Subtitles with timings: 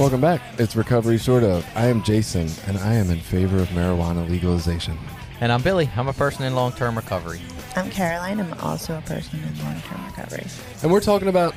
[0.00, 0.40] Welcome back.
[0.58, 1.62] It's Recovery Sort of.
[1.74, 4.96] I am Jason, and I am in favor of marijuana legalization.
[5.42, 5.90] And I'm Billy.
[5.94, 7.38] I'm a person in long term recovery.
[7.76, 8.40] I'm Caroline.
[8.40, 10.46] I'm also a person in long term recovery.
[10.82, 11.54] And we're talking about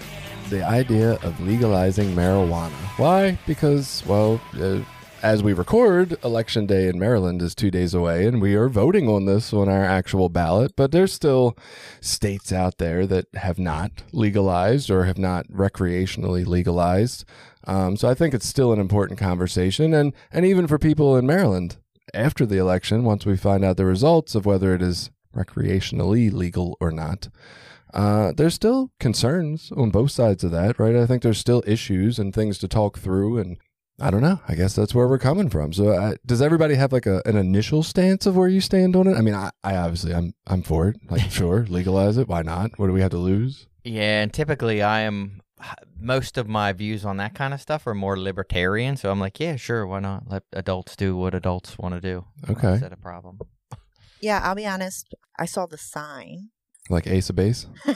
[0.49, 2.73] the idea of legalizing marijuana.
[2.97, 3.39] Why?
[3.47, 4.79] Because, well, uh,
[5.21, 9.07] as we record, Election Day in Maryland is two days away, and we are voting
[9.07, 10.75] on this on our actual ballot.
[10.75, 11.57] But there's still
[12.01, 17.23] states out there that have not legalized or have not recreationally legalized.
[17.65, 21.25] Um, so I think it's still an important conversation, and and even for people in
[21.25, 21.77] Maryland
[22.13, 26.77] after the election, once we find out the results of whether it is recreationally legal
[26.79, 27.29] or not.
[27.93, 30.95] Uh, there's still concerns on both sides of that, right?
[30.95, 33.57] I think there's still issues and things to talk through, and
[33.99, 34.39] I don't know.
[34.47, 35.73] I guess that's where we're coming from.
[35.73, 39.07] So, uh, does everybody have like a, an initial stance of where you stand on
[39.07, 39.15] it?
[39.15, 40.97] I mean, I, I obviously I'm I'm for it.
[41.09, 42.27] Like, sure, legalize it.
[42.27, 42.71] Why not?
[42.79, 43.67] What do we have to lose?
[43.83, 45.42] Yeah, and typically I am
[45.99, 48.97] most of my views on that kind of stuff are more libertarian.
[48.97, 50.23] So I'm like, yeah, sure, why not?
[50.29, 52.25] Let adults do what adults want to do.
[52.49, 52.73] Okay.
[52.73, 53.39] Is that a problem?
[54.21, 55.13] Yeah, I'll be honest.
[55.37, 56.49] I saw the sign
[56.89, 57.95] Like Ace of Base, um,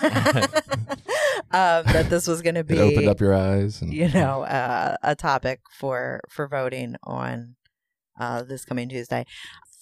[1.52, 3.81] that this was going to it be, opened up your eyes.
[3.81, 7.56] And, you know, uh, a topic for for voting on
[8.20, 9.26] uh, this coming Tuesday,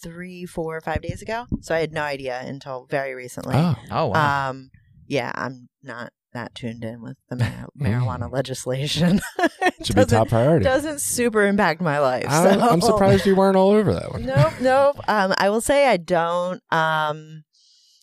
[0.03, 1.45] three, four, five days ago.
[1.61, 3.55] So I had no idea until very recently.
[3.55, 4.49] oh, Oh wow.
[4.49, 4.69] Um,
[5.07, 9.19] yeah, I'm not that tuned in with the mar- marijuana legislation.
[9.83, 10.63] should be a top priority.
[10.63, 12.25] Doesn't super impact my life.
[12.29, 12.59] I, so.
[12.59, 14.25] I'm surprised you weren't all over that one.
[14.25, 14.99] nope, nope.
[15.09, 16.61] Um, I will say I don't.
[16.71, 17.43] Um,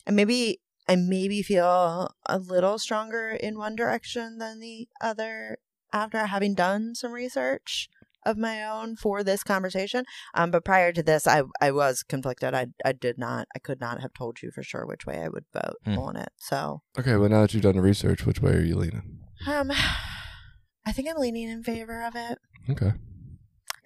[0.05, 5.57] and maybe I maybe feel a little stronger in one direction than the other
[5.93, 7.87] after having done some research
[8.25, 10.05] of my own for this conversation.
[10.33, 12.53] Um, but prior to this, I I was conflicted.
[12.53, 13.47] I I did not.
[13.55, 15.97] I could not have told you for sure which way I would vote Hmm.
[15.97, 16.29] on it.
[16.37, 19.19] So, Okay, well now that you've done the research, which way are you leaning?
[19.47, 19.71] um,
[20.85, 22.37] I think I'm leaning in favor of it.
[22.69, 22.91] Okay.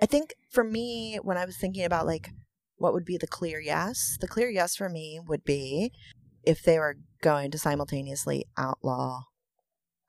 [0.01, 2.29] I think for me, when I was thinking about like
[2.77, 5.91] what would be the clear yes, the clear yes for me would be
[6.43, 9.21] if they were going to simultaneously outlaw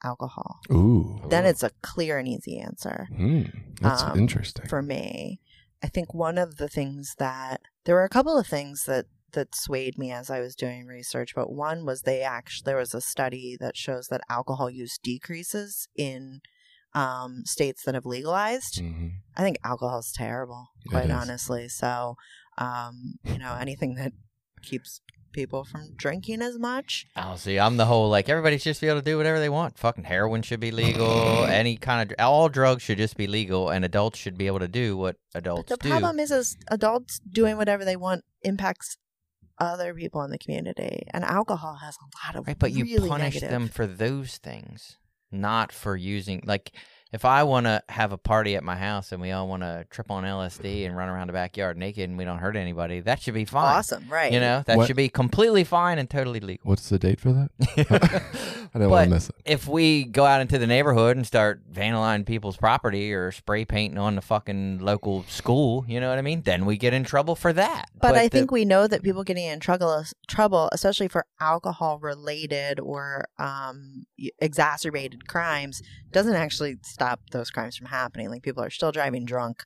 [0.05, 0.61] alcohol.
[0.71, 1.21] Ooh.
[1.29, 3.43] Then it's a clear and easy answer Hmm.
[3.81, 4.67] That's Um, interesting.
[4.69, 5.41] for me.
[5.83, 9.55] I think one of the things that there were a couple of things that that
[9.55, 13.01] swayed me as I was doing research, but one was they actually there was a
[13.01, 16.41] study that shows that alcohol use decreases in
[16.95, 18.81] um, states that have legalized.
[18.81, 19.13] Mhm.
[19.37, 21.69] I think alcohol is terrible, It quite honestly.
[21.69, 22.17] So,
[22.57, 24.13] um, you know, anything that
[24.63, 27.07] keeps people from drinking as much.
[27.17, 29.49] Oh, see, I'm the whole like everybody should just be able to do whatever they
[29.49, 29.79] want.
[29.79, 31.45] Fucking heroin should be legal.
[31.49, 34.69] Any kind of all drugs should just be legal, and adults should be able to
[34.69, 35.89] do what But adults the do.
[35.91, 38.97] problem is, is adults doing whatever they want impacts
[39.59, 43.35] other people in the community, and alcohol has a lot of Right, but you punish
[43.35, 43.51] negative.
[43.51, 44.97] them for those things,
[45.33, 46.73] not for using like
[47.13, 49.87] if I want to have a party at my house and we all want to
[49.91, 53.23] trip on LSD and run around the backyard naked and we don't hurt anybody, that
[53.23, 53.77] should be fine.
[53.79, 54.31] Awesome, right?
[54.33, 56.69] You know, that What- should be completely fine and totally legal.
[56.69, 57.51] What's the date for that?
[58.75, 59.35] I didn't want But to miss it.
[59.47, 63.99] if we go out into the neighborhood and start vandalizing people's property or spray painting
[63.99, 66.43] on the fucking local school, you know what I mean?
[66.43, 67.87] Then we get in trouble for that.
[67.99, 71.99] But, I the- think we know that people getting in trouble, trouble, especially for alcohol
[71.99, 74.05] related or um,
[74.39, 75.81] exacerbated crimes,
[76.11, 78.29] doesn't actually stop those crimes from happening.
[78.29, 79.65] Like people are still driving drunk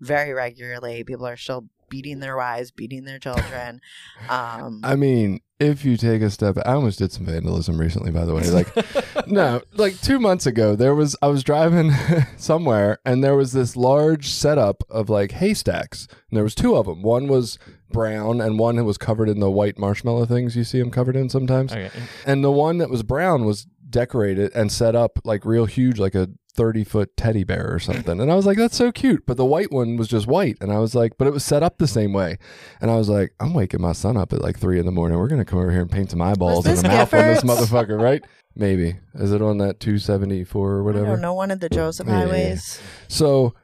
[0.00, 1.04] very regularly.
[1.04, 3.80] People are still beating their wives, beating their children.
[4.28, 8.24] Um, I mean, if you take a step, I almost did some vandalism recently, by
[8.24, 8.48] the way.
[8.50, 11.92] Like, no, like two months ago, there was I was driving
[12.36, 16.86] somewhere, and there was this large setup of like haystacks, and there was two of
[16.86, 17.02] them.
[17.02, 17.58] One was
[17.90, 21.28] brown, and one was covered in the white marshmallow things you see them covered in
[21.28, 21.72] sometimes.
[21.72, 21.90] Okay.
[22.24, 26.14] And the one that was brown was decorated and set up like real huge, like
[26.14, 28.20] a 30 foot teddy bear or something.
[28.20, 29.24] And I was like, that's so cute.
[29.26, 30.56] But the white one was just white.
[30.60, 32.38] And I was like, but it was set up the same way.
[32.80, 35.18] And I was like, I'm waking my son up at like three in the morning.
[35.18, 37.42] We're going to come over here and paint some eyeballs and a mouth on this
[37.44, 38.24] motherfucker, right?
[38.56, 38.96] Maybe.
[39.14, 41.06] Is it on that 274 or I whatever?
[41.06, 42.20] don't know one of the Joseph Yeah.
[42.20, 42.80] highways.
[43.08, 43.54] So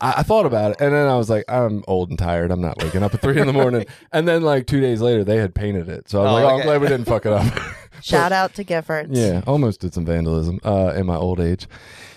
[0.00, 2.50] I, I thought about it, and then I was like, I'm old and tired.
[2.50, 3.86] I'm not waking up at three in the morning.
[4.12, 6.08] and then like two days later, they had painted it.
[6.10, 7.46] So I was Oh, like, oh, I'm glad we didn't fuck it up.
[8.02, 9.08] Shout out to Giffords.
[9.12, 11.66] yeah, almost did some vandalism uh, in my old age.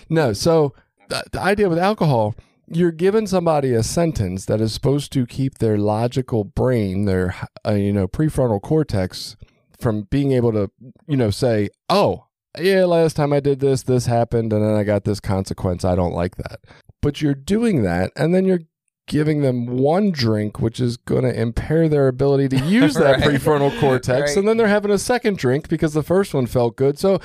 [0.08, 0.74] No, so
[1.08, 2.34] the, the idea with alcohol,
[2.68, 7.34] you're giving somebody a sentence that is supposed to keep their logical brain, their
[7.66, 9.36] uh, you know prefrontal cortex,
[9.80, 10.70] from being able to
[11.06, 12.24] you know say, oh
[12.58, 15.84] yeah, last time I did this, this happened, and then I got this consequence.
[15.84, 16.60] I don't like that.
[17.02, 18.62] But you're doing that, and then you're
[19.06, 23.34] giving them one drink, which is going to impair their ability to use that Right.
[23.40, 24.30] prefrontal cortex.
[24.30, 24.36] Right.
[24.38, 26.98] And then they're having a second drink because the first one felt good.
[26.98, 27.20] So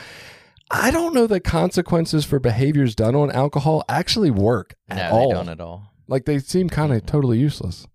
[0.71, 5.11] I don't know that consequences for behaviors done on alcohol actually work at No, at
[5.11, 5.31] they all.
[5.31, 5.87] don't at all.
[6.07, 7.87] Like they seem kind of totally useless.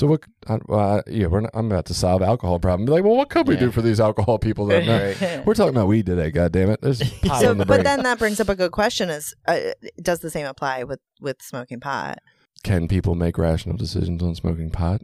[0.00, 0.24] So what?
[0.48, 2.84] Uh, uh, yeah, we're not, I'm about to solve alcohol problem.
[2.86, 3.60] Be like, well, what could we Yeah.
[3.60, 4.66] do for these alcohol people?
[4.66, 6.32] That no, we're talking about weed today.
[6.32, 6.80] God damn it!
[6.82, 9.60] There's pot so, in the but then that brings up a good question: Is uh,
[10.02, 12.18] does the same apply with with smoking pot?
[12.64, 15.02] Can people make rational decisions on smoking pot?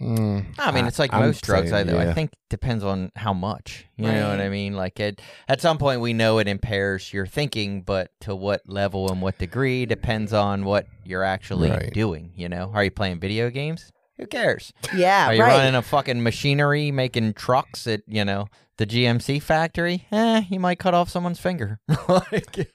[0.00, 1.72] Mm, I mean, it's like I'm most drugs.
[1.72, 2.12] I, saying, I yeah.
[2.14, 3.86] think depends on how much.
[3.96, 4.74] You know what I mean?
[4.74, 9.10] Like it, at some point, we know it impairs your thinking, but to what level
[9.10, 11.92] and what degree depends on what you're actually Right.
[11.94, 12.32] doing.
[12.36, 13.90] You know, are you playing video games?
[14.18, 14.72] Who cares?
[14.94, 15.58] Yeah, Are you right.
[15.58, 18.46] running a fucking machinery making trucks at you know
[18.76, 20.06] the GMC factory?
[20.12, 21.80] Eh, you might cut off someone's finger.
[22.08, 22.72] like,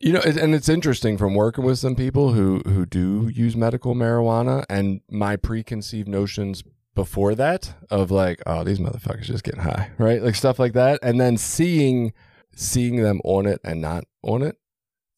[0.00, 3.94] You know, and it's interesting from working with some people who who do use medical
[3.94, 6.62] marijuana, and my preconceived notions
[6.94, 10.22] before that of like, oh, these motherfuckers just getting high, right?
[10.22, 12.12] Like stuff like that, and then seeing
[12.54, 14.56] seeing them on it and not on it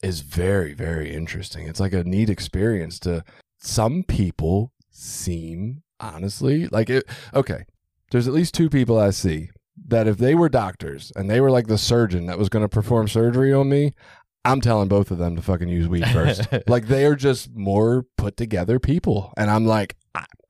[0.02, 1.66] is very very interesting.
[1.66, 3.24] It's like a neat experience to
[3.58, 7.04] some people seem honestly like it.
[7.34, 7.64] Okay,
[8.10, 9.50] there's at least two people I see
[9.88, 12.68] that if they were doctors and they were like the surgeon that was going to
[12.68, 13.92] perform surgery on me,
[14.44, 16.46] I'm telling both of them to fucking use weed first.
[16.68, 19.96] like they are just more put together people, and I'm like,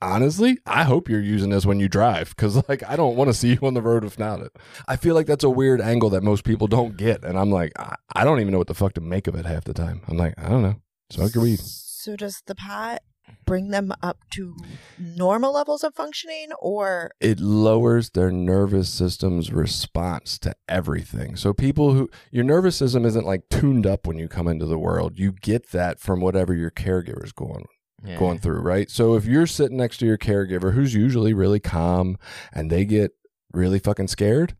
[0.03, 3.35] honestly, I hope you're using this when you drive because like I don't want to
[3.35, 4.53] see you on the road without it.
[4.87, 7.73] I feel like that's a weird angle that most people don't get, and I'm like,
[7.79, 10.03] I, I don't even know what the fuck to make of it half the time.
[10.09, 10.77] I'm like, I don't know,
[11.11, 11.61] smoke your weed.
[11.61, 13.03] So does the pot
[13.47, 14.57] bring them up to
[14.99, 21.37] normal levels of functioning, or it lowers their nervous system's response to everything.
[21.37, 24.79] So people who your nervous system isn't like tuned up when you come into the
[24.79, 25.19] world.
[25.19, 27.67] You get that from whatever your caregiver's going
[28.05, 28.19] yeah.
[28.19, 28.91] going through, right?
[28.91, 32.19] So if you're sitting next to your caregiver who's usually really calm
[32.53, 33.13] and they get
[33.53, 34.57] really fucking scared,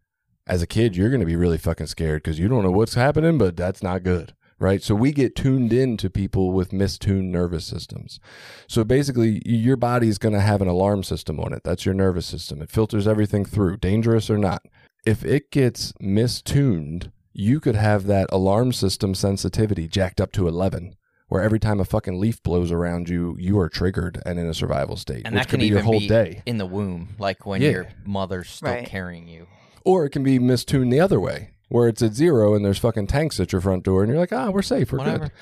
[0.47, 2.95] as a kid you're going to be really fucking scared cuz you don't know what's
[2.95, 4.35] happening, but that's not good.
[4.59, 4.83] Right.
[4.83, 8.19] So we get tuned in to people with mistuned nervous systems.
[8.67, 11.63] So basically, your body is going to have an alarm system on it.
[11.63, 12.63] That's your nervous system.
[12.63, 14.63] It filters everything through, dangerous or not.
[15.05, 20.95] If it gets mistuned, you could have that alarm system sensitivity jacked up to 11,
[21.29, 24.55] where every time a fucking leaf blows around you, you are triggered and in a
[24.55, 26.43] survival state, And which that could can be your whole be day.
[26.47, 27.71] in the womb, like when Yeah.
[27.71, 28.87] your mother's still Right.
[28.87, 29.47] carrying you.
[29.85, 33.07] Or it can be mistuned the other way, where it's at zero and there's fucking
[33.09, 35.19] tanks at your front door, and you're like, ah, we're safe, we're Whatever.
[35.27, 35.33] good.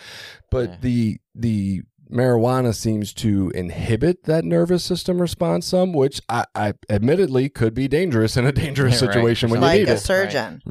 [0.50, 0.76] But Yeah.
[0.80, 1.82] the the
[2.12, 7.88] marijuana seems to inhibit that nervous system response some, which I, I admittedly could be
[7.88, 9.14] dangerous in a dangerous Yeah, right.
[9.14, 9.98] situation when you like need a it.
[10.00, 10.62] surgeon?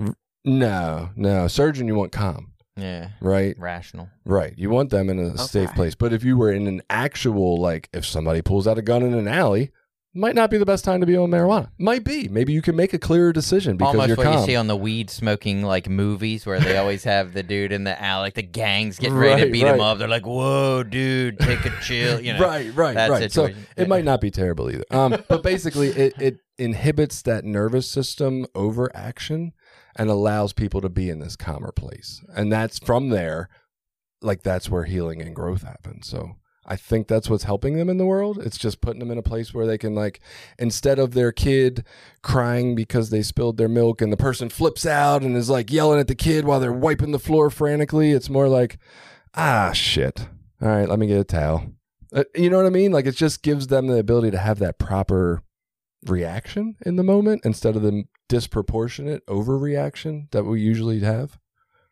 [0.46, 3.56] No, no, surgeon, you want calm, Yeah, right?
[3.58, 4.10] rational.
[4.26, 4.54] Right.
[4.58, 5.96] You want them in a safe place.
[5.96, 9.14] But if you were in an actual, like, if somebody pulls out a gun in
[9.14, 9.72] an alley,
[10.16, 11.70] might not be the best time to be on marijuana.
[11.80, 12.28] Might be.
[12.28, 14.40] Maybe you can make a clearer decision because Almost you're what calm.
[14.40, 17.84] you see on the weed smoking like movies where they always have the dude in
[17.84, 19.82] the alley, like the gangs getting ready to Right, beat him right.
[19.82, 19.98] up.
[19.98, 23.32] They're like, "Whoa, dude, take a chill." You know, right, right, that right.
[23.32, 24.86] So it might not be terrible either.
[24.92, 29.54] Um, but basically, it, it inhibits that nervous system overaction
[29.96, 32.22] and allows people to be in this calmer place.
[32.36, 33.50] And that's from there,
[34.22, 36.08] like that's where healing and growth happens.
[36.08, 38.40] So I think that's what's helping them in the world.
[38.42, 40.20] It's just putting them in a place where they can like
[40.58, 41.86] instead of their kid
[42.22, 46.00] crying because they spilled their milk and the person flips out and is like yelling
[46.00, 48.78] at the kid while they're wiping the floor frantically, it's more like
[49.36, 50.28] ah shit.
[50.62, 51.66] All right, let me get a towel.
[52.14, 52.92] Uh, you know what I mean?
[52.92, 55.42] Like it just gives them the ability to have that proper
[56.06, 61.38] reaction in the moment instead of the disproportionate overreaction that we usually have.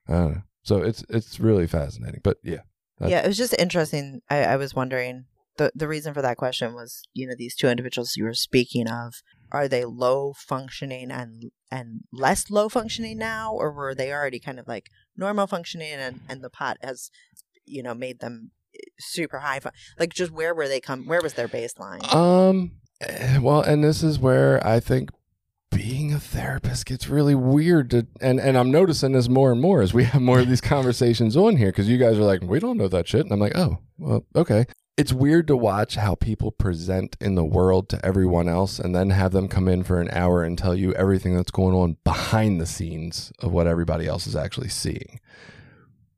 [0.08, 0.44] I.
[0.64, 2.22] So it's it's really fascinating.
[2.24, 2.62] But yeah,
[3.02, 4.22] That- yeah, it was just interesting.
[4.30, 5.26] I, I was wondering
[5.58, 8.88] the the reason for that question was you know these two individuals you were speaking
[8.90, 9.16] of
[9.52, 14.60] are they low functioning and and less low functioning now or were they already kind
[14.60, 17.12] of like normal functioning and and the pot has
[17.66, 18.52] you know made them
[19.00, 22.72] super high fun- like just where were they come where was their baseline Um.
[23.02, 25.10] eh, Well, and this is where I think
[25.72, 27.90] being a therapist gets really weird.
[27.92, 30.62] To, and and I'm noticing this more and more as we have more of these
[30.62, 33.40] conversations on here because you guys are like, we don't know that shit, and I'm
[33.40, 34.66] like, oh, well, okay.
[34.98, 39.10] It's weird to watch how people present in the world to everyone else, and then
[39.10, 42.62] have them come in for an hour and tell you everything that's going on behind
[42.62, 45.20] the scenes of what everybody else is actually seeing.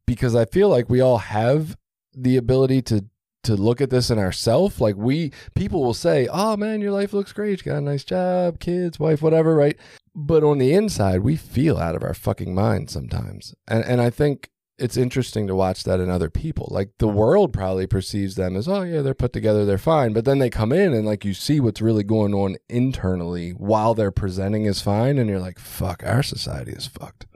[0.05, 1.77] Because I feel like we all have
[2.13, 3.05] the ability to
[3.43, 4.81] to look at this in ourselves.
[4.81, 7.59] Like we people will say, "Oh man, your life looks great.
[7.59, 9.77] You got a nice job, kids, wife, whatever." Right?
[10.15, 14.09] But on the inside, we feel out of our fucking mind sometimes, and and I
[14.09, 16.67] think it's interesting to watch that in other people.
[16.71, 20.13] Like the world probably perceives them as, oh yeah, they're put together, they're fine.
[20.13, 23.93] But then they come in and like you see what's really going on internally while
[23.93, 27.27] they're presenting as fine, and you're like, fuck, our society is fucked.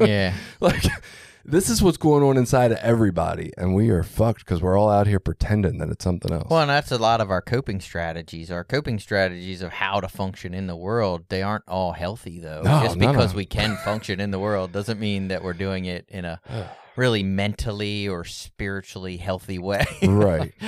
[0.00, 0.34] Yeah.
[0.60, 0.84] like
[1.48, 4.90] this is what's going on inside of everybody, and we are fucked because we're all
[4.90, 6.48] out here pretending that it's something else.
[6.50, 8.50] Well, and that's a lot of our coping strategies.
[8.50, 12.62] Our coping strategies of how to function in the world, they aren't all healthy though.
[12.62, 13.36] No, Just of because them.
[13.36, 16.40] we can function in the world doesn't mean that we're doing it in a
[16.96, 19.84] really mentally or spiritually healthy way.
[20.02, 20.52] right.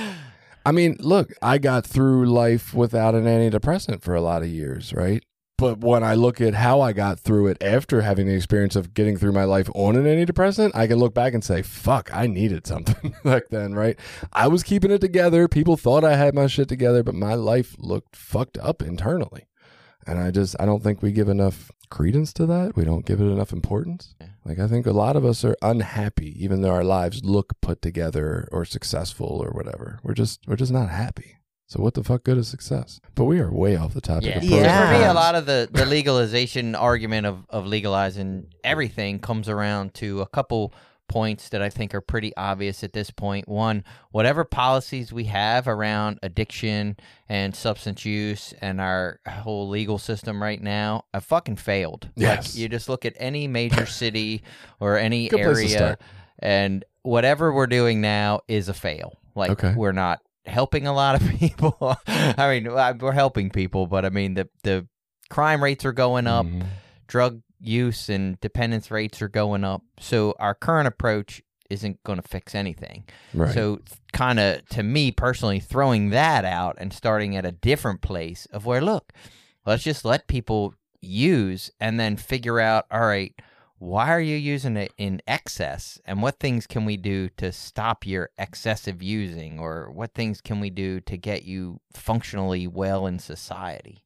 [0.65, 4.93] I mean, look, I got through life without an antidepressant for a lot of years,
[4.93, 5.23] right?
[5.59, 8.93] But when I look at how I got through it after having the experience of
[8.93, 12.27] getting through my life on an antidepressant, I can look back and say, fuck, I
[12.27, 13.99] needed something back then, right?
[14.31, 15.49] I was keeping it together.
[15.49, 19.47] People thought I had my shit together, but my life looked fucked up internally.
[20.07, 22.77] And I just, I don't think we give enough credence to that.
[22.77, 24.15] We don't give it enough importance.
[24.45, 27.81] Like, I think a lot of us are unhappy, even though our lives look put
[27.81, 29.99] together or successful or whatever.
[30.03, 31.38] We're just, we're just not happy.
[31.69, 32.99] So what the fuck good is success?
[33.13, 34.37] But we are way off the topic Yeah.
[34.37, 34.91] of So pros and Yeah.
[34.93, 39.93] For me, a lot of the, the legalization argument of, of legalizing everything comes around
[39.95, 40.73] to a couple
[41.07, 43.47] points that I think are pretty obvious at this point.
[43.47, 46.97] One, whatever policies we have around addiction
[47.27, 52.09] and substance use and our whole legal system right now, have fucking failed.
[52.15, 52.47] Yes.
[52.55, 54.41] Like you just look at any major city
[54.79, 56.01] or any Good place to area start.
[56.39, 59.19] and whatever we're doing now is a fail.
[59.35, 59.73] Like Okay.
[59.75, 60.19] we're not
[60.49, 61.77] helping a lot of people.
[62.07, 64.87] I mean, uh, we're helping people, but I mean the the
[65.29, 66.65] crime rates are going up, Mhm.
[67.07, 69.81] drug use and dependence rates are going up.
[69.99, 73.03] So our current approach isn't going to fix anything.
[73.33, 73.53] Right.
[73.53, 73.79] So
[74.13, 78.65] kind of to me personally throwing that out and starting at a different place of
[78.65, 79.13] where look,
[79.65, 83.33] let's just let people use and then figure out all right,
[83.79, 88.05] why are you using it in excess and what things can we do to stop
[88.05, 93.19] your excessive using or what things can we do to get you functionally well in
[93.19, 94.03] society?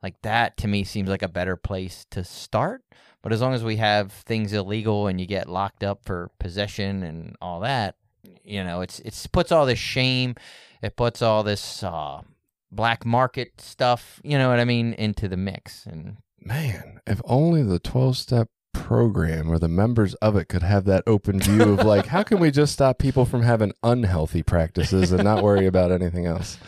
[0.00, 2.82] Like that to me seems like a better place to start.
[3.20, 7.02] But as long as we have things illegal and you get locked up for possession
[7.02, 7.96] and all that,
[8.44, 10.36] you know, it's it's puts all this shame,
[10.82, 12.20] it puts all this uh,
[12.70, 15.84] black market stuff, you know what I mean, into the mix.
[15.84, 20.84] And Man, if only the 12 step program or the members of it could have
[20.84, 25.12] that open view of like, how can we just stop people from having unhealthy practices
[25.12, 26.58] and not worry about anything else?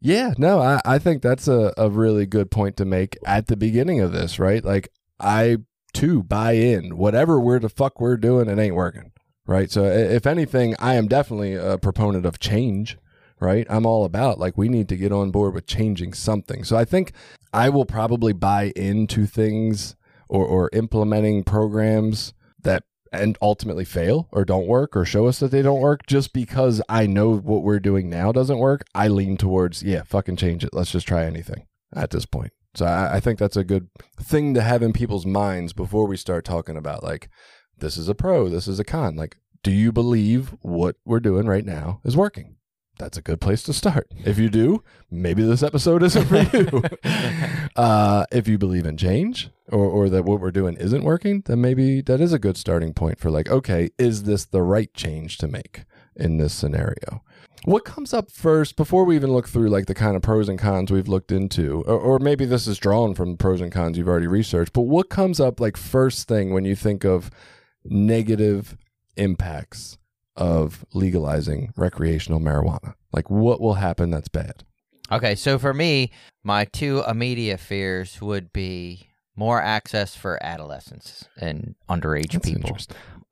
[0.00, 3.56] Yeah, no, I, I think that's a, a really good point to make at the
[3.56, 4.64] beginning of this, right?
[4.64, 5.58] Like, I
[5.92, 6.96] too buy in.
[6.96, 9.10] Whatever we're the fuck we're doing, it ain't working,
[9.46, 9.70] right?
[9.70, 12.96] So, if anything, I am definitely a proponent of change,
[13.40, 13.66] right?
[13.68, 16.62] I'm all about like, we need to get on board with changing something.
[16.62, 17.12] So, I think
[17.52, 19.96] I will probably buy into things
[20.28, 25.50] or, or implementing programs that and ultimately fail or don't work or show us that
[25.50, 28.84] they don't work just because I know what we're doing now doesn't work.
[28.94, 30.74] I lean towards, yeah, fucking change it.
[30.74, 32.52] Let's just try anything at this point.
[32.74, 33.88] So I, I think that's a good
[34.20, 37.30] thing to have in people's minds before we start talking about like,
[37.78, 39.16] this is a pro, this is a con.
[39.16, 42.56] Like, do you believe what we're doing right now is working?
[42.98, 44.10] That's a good place to start.
[44.24, 46.82] If you do, maybe this episode isn't for you.
[47.76, 51.60] uh, if you believe in change or, or that what we're doing isn't working, then
[51.60, 55.38] maybe that is a good starting point for like, okay, is this the right change
[55.38, 55.84] to make
[56.16, 57.22] in this scenario?
[57.64, 60.58] What comes up first before we even look through like the kind of pros and
[60.58, 64.08] cons we've looked into, or, or maybe this is drawn from pros and cons you've
[64.08, 67.30] already researched, but what comes up like first thing when you think of
[67.84, 68.76] negative
[69.16, 69.98] impacts
[70.38, 72.94] of legalizing recreational marijuana?
[73.12, 74.64] Like what will happen that's bad?
[75.10, 76.10] Okay, so for me,
[76.44, 82.76] my two immediate fears would be more access for adolescents and underage That's people.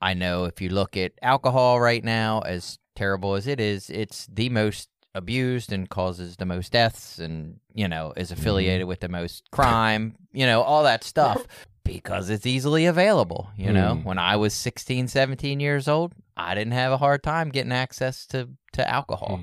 [0.00, 4.26] I know if you look at alcohol right now, as terrible as it is, it's
[4.26, 9.08] the most abused and causes the most deaths and, you know, is affiliated with the
[9.08, 11.46] most crime, you know, all that stuff
[11.84, 13.48] because it's easily available.
[13.56, 14.04] You know, Mm.
[14.04, 18.26] when I was 16, 17 years old, I didn't have a hard time getting access
[18.26, 19.40] to, to alcohol.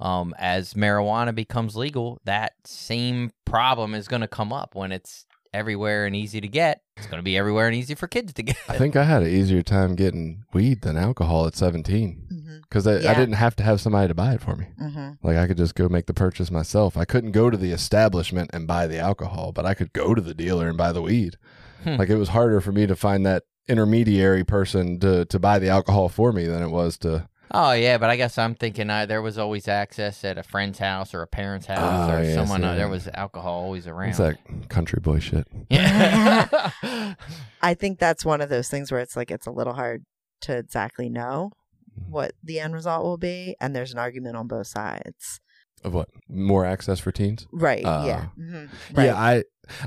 [0.00, 5.26] Um, as marijuana becomes legal, that same problem is going to come up when it's
[5.54, 6.82] everywhere and easy to get.
[6.96, 8.56] It's going to be everywhere and easy for kids to get.
[8.68, 12.56] I think I had an easier time getting weed than alcohol at 17 Mm-hmm.
[12.62, 14.66] because I, I didn't have to have somebody to buy it for me.
[14.80, 15.26] Mm-hmm.
[15.26, 16.96] Like I could just go make the purchase myself.
[16.96, 20.20] I couldn't go to the establishment and buy the alcohol, but I could go to
[20.20, 21.36] the dealer and buy the weed.
[21.84, 21.96] Hmm.
[21.96, 25.68] Like it was harder for me to find that intermediary person to to buy the
[25.68, 29.04] alcohol for me than it was to Oh yeah, but I guess I'm thinking uh,
[29.04, 32.34] there was always access at a friend's house or a parent's house Oh, or yes,
[32.34, 32.64] someone.
[32.64, 32.76] Uh, yeah.
[32.76, 34.08] there was alcohol always around.
[34.08, 34.38] It's that
[34.70, 35.46] country boy shit.
[35.68, 36.72] Yeah.
[37.62, 40.04] I think that's one of those things where it's like it's a little hard
[40.42, 41.50] to exactly know
[42.08, 45.41] what the end result will be, and there's an argument on both sides.
[45.84, 46.08] Of what?
[46.28, 47.46] More access for teens?
[47.52, 47.84] Right.
[47.84, 48.26] Uh, yeah.
[48.38, 48.68] Mhm.
[48.94, 49.04] Right.
[49.06, 49.42] Yeah, I,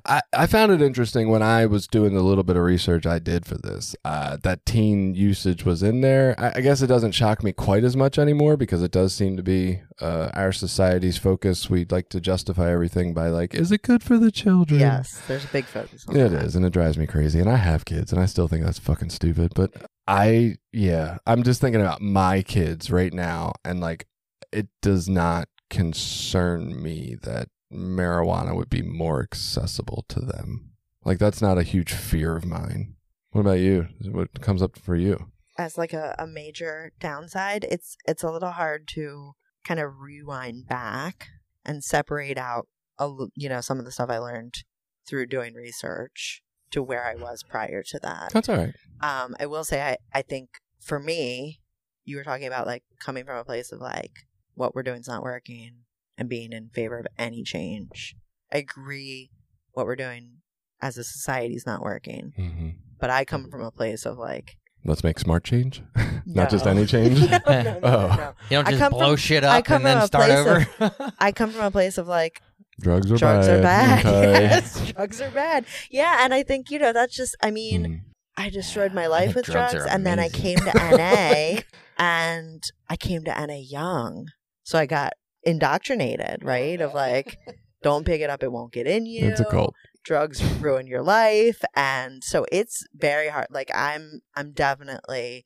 [0.06, 3.20] I I found it interesting when I was doing the little bit of research I
[3.20, 3.96] did for this.
[4.04, 6.36] Uh, that teen usage was in there.
[6.38, 9.38] I, I guess it doesn't shock me quite as much anymore because it does seem
[9.38, 11.70] to be uh, our society's focus.
[11.70, 14.80] We'd like to justify everything by like, is it good for the children?
[14.82, 15.22] Yes.
[15.28, 16.44] There's a big focus on It that.
[16.44, 17.40] is, and it drives me crazy.
[17.40, 19.54] And I have kids, and I still think that's fucking stupid.
[19.56, 19.72] But
[20.08, 24.08] I, yeah, I'm just thinking about my kids right now, and like,
[24.52, 30.72] it does not concern me that marijuana would be more accessible to them.
[31.04, 32.96] Like, that's not a huge fear of mine.
[33.32, 33.88] What about you?
[34.12, 35.28] What comes up for you?
[35.58, 40.68] As like a, a major downside, it's it's a little hard to kind of rewind
[40.68, 41.28] back
[41.66, 42.68] and separate out
[43.00, 44.64] a, you know some of the stuff I learned
[45.08, 46.42] through doing research
[46.72, 48.32] to where I was prior to that.
[48.34, 48.74] That's all right.
[49.02, 51.60] um i will say i i think for me
[52.04, 54.26] you were talking about like coming from a place of like
[54.56, 55.72] what we're doing is not working
[56.18, 58.16] and being in favor of any change
[58.54, 59.30] i agree
[59.74, 60.38] what we're doing
[60.82, 62.70] as a society is not working hmm
[63.00, 64.58] but i come from a place of like
[64.88, 65.82] Let's make smart change,
[66.28, 67.20] not just any change.
[67.20, 68.08] no, no, no, Oh.
[68.08, 68.34] no, no.
[68.52, 70.26] you don't I just come blow from- shit I up come and then a start
[70.46, 71.14] place over.
[71.20, 72.40] i come from a place of like
[72.80, 73.60] Drugs are drugs bad.
[73.60, 74.42] are bad Okay.
[74.44, 78.02] yes drugs are bad yeah and i think you know that's just i mean Mm.
[78.38, 81.62] I destroyed my life with drugs drugs, and then I came to NA,
[81.98, 84.28] and I came to NA young,
[84.66, 86.82] so I got indoctrinated, right?
[86.82, 87.38] Of like,
[87.82, 89.28] don't pick it up; it won't get in you.
[89.28, 89.74] It's a cult.
[90.04, 93.48] Drugs ruin your life, and so it's very hard.
[93.50, 95.46] Like I'm, I'm definitely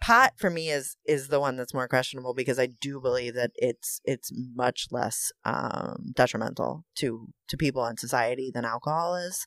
[0.00, 3.52] pot for me is is the one that's more questionable because I do believe that
[3.54, 9.46] it's it's much less um, detrimental to to people and society than alcohol is.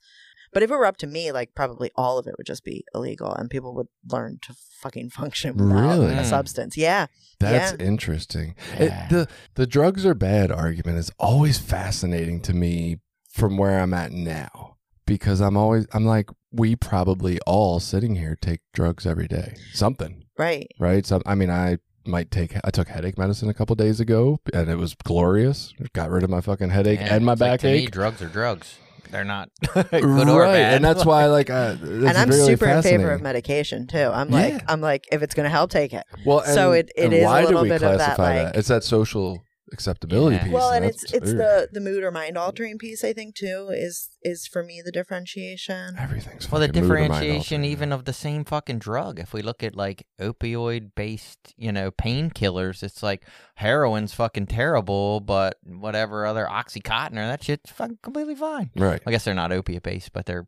[0.55, 2.83] But if it were up to me, like probably all of it would just be
[2.95, 6.13] illegal, and people would learn to fucking function without Really?
[6.15, 6.75] a substance.
[6.77, 7.05] Yeah,
[7.39, 7.85] That's Yeah.
[7.85, 8.55] interesting.
[8.79, 9.05] Yeah.
[9.05, 13.93] It, the the drugs are bad argument is always fascinating to me from where I'm
[13.93, 19.27] at now because I'm always I'm like we probably all sitting here take drugs every
[19.27, 19.55] day.
[19.73, 20.67] Something, right.
[20.79, 21.05] right?
[21.05, 24.69] So I mean I might take I took headache medicine a couple days ago and
[24.69, 25.73] it was glorious.
[25.79, 27.91] It got rid of my fucking headache Yeah, and my it's like, me, backache.
[27.91, 28.77] drugs are drugs.
[29.15, 30.73] They're not good or right, bad.
[30.75, 33.97] and that's why like uh, and I'm really super in favor of medication too.
[33.97, 34.59] I'm like, Yeah.
[34.67, 36.03] I'm like, if it's going to help, take it.
[36.25, 38.15] Well, So and- it- it and is a why little do we bit of that,
[38.17, 39.41] classify like- It's that social
[39.73, 40.43] acceptability Yeah.
[40.43, 40.53] piece.
[40.53, 41.37] well, and that's it's it's weird.
[41.37, 43.03] the the mood or mind altering piece.
[43.03, 45.95] I think too is is for me the differentiation.
[45.97, 49.19] everything's well, the mood or mind differentiation even of the same fucking drug.
[49.19, 53.25] If we look at like opioid based, you know, painkillers, it's like
[53.55, 58.69] heroin's fucking terrible, but whatever other oxycontin or that shit's fucking completely fine.
[58.75, 59.01] right.
[59.05, 60.47] I guess they're not opiate based, but they're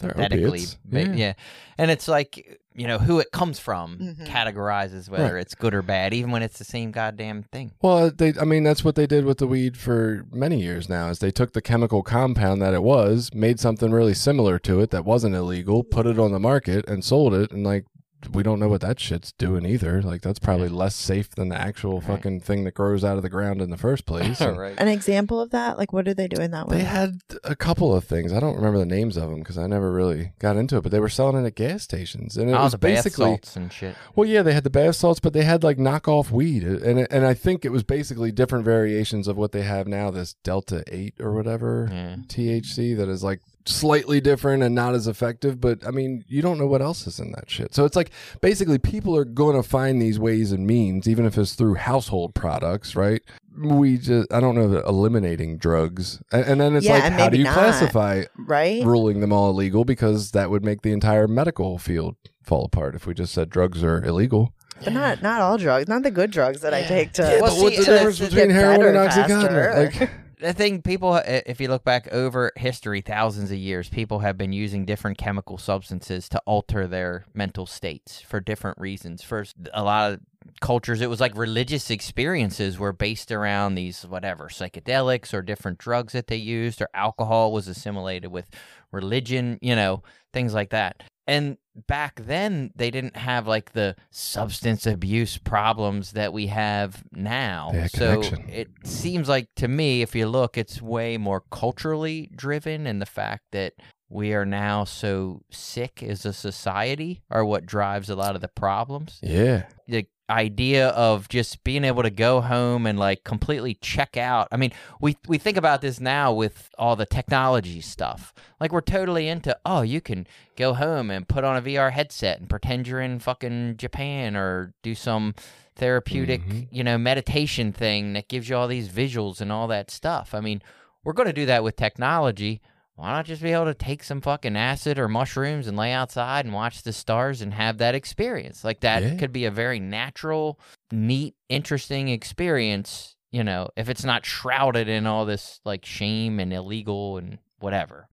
[0.00, 1.12] They're synthetically, opiates, ba- yeah.
[1.14, 1.32] yeah.
[1.78, 4.26] And it's like you know who it comes from Mhm.
[4.26, 5.40] categorizes whether Right.
[5.40, 7.72] it's good or bad, even when it's the same goddamn thing.
[7.82, 11.08] Well, they, I mean, that's what they did with the weed for many years now.
[11.10, 14.90] Is they took the chemical compound that it was, made something really similar to it
[14.90, 17.50] that wasn't illegal, put it on the market, and sold it.
[17.50, 17.84] And like,
[18.32, 20.02] we don't know what that shit's doing either.
[20.02, 22.06] Like, that's probably less safe than the actual Right.
[22.06, 24.40] fucking thing that grows out of the ground in the first place.
[24.50, 24.74] And right.
[24.78, 26.78] An example of that, like what are they doing that with?
[26.78, 28.32] They had a couple of things.
[28.32, 30.82] I don't remember the names of them because I never really got into it.
[30.82, 33.26] But they were selling it at gas stations, and it Oh, was the bath basically
[33.26, 33.96] salts and shit.
[34.14, 37.06] Well, yeah, they had the bath salts, but they had like knockoff weed, uh, and
[37.10, 40.10] and I think it was basically different variations of what they have now.
[40.10, 42.16] This Delta Eight or whatever Yeah.
[42.28, 45.60] THC that is like slightly different and not as effective.
[45.60, 47.74] But I mean, you don't know what else is in that shit.
[47.74, 51.36] So it's like basically people are going to find these ways and means, even if
[51.38, 53.22] it's through household products, right?
[53.58, 57.36] We just I don't know, eliminating drugs, and, and then it's Yeah, like how do
[57.36, 57.54] you not.
[57.54, 58.82] classify right?
[58.84, 63.06] ruling them all illegal because that would make the entire medical field fall apart if
[63.06, 64.54] we just said drugs are illegal.
[64.82, 67.22] But not not all drugs, not the good drugs that I take to.
[67.22, 69.90] Yeah, but Well, what's see, the uh, difference to between get heroin and better oxycontin?
[69.92, 70.00] faster.
[70.00, 74.20] Like, the thing people uh, if you look back over history thousands of years people
[74.20, 79.22] have been using different chemical substances to alter their mental states for different reasons.
[79.22, 80.20] First a lot of
[80.60, 86.12] cultures it was like religious experiences were based around these whatever psychedelics or different drugs
[86.12, 88.48] that they used or alcohol was assimilated with
[88.90, 94.84] religion you know things like that and back then they didn't have like the substance
[94.84, 97.70] abuse problems that we have now.
[97.72, 102.84] Had so it seems like to me if you look it's way more culturally driven
[102.84, 103.74] and the fact that
[104.08, 108.48] we are now so sick as a society are what drives a lot of the
[108.48, 109.20] problems.
[109.22, 114.48] Yeah, like idea of just being able to go home and like completely check out.
[114.52, 118.32] I mean, we we think about this now with all the technology stuff.
[118.60, 122.38] Like we're totally into, oh, you can go home and put on a VR headset
[122.38, 125.34] and pretend you're in fucking Japan or do some
[125.76, 126.68] therapeutic, Mhm.
[126.70, 130.34] you know, meditation thing that gives you all these visuals and all that stuff.
[130.34, 130.62] I mean,
[131.04, 132.60] we're going to do that with technology.
[133.00, 136.44] Why not just be able to take some fucking acid or mushrooms and lay outside
[136.44, 138.62] and watch the stars and have that experience?
[138.62, 139.16] Like that Yeah.
[139.16, 140.60] could be a very natural,
[140.92, 146.52] neat, interesting experience, you know, if it's not shrouded in all this like shame and
[146.52, 148.10] illegal and whatever.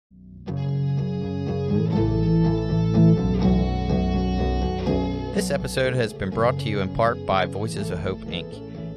[5.35, 8.47] This episode has been brought to you in part by Voices of Hope, Inc.,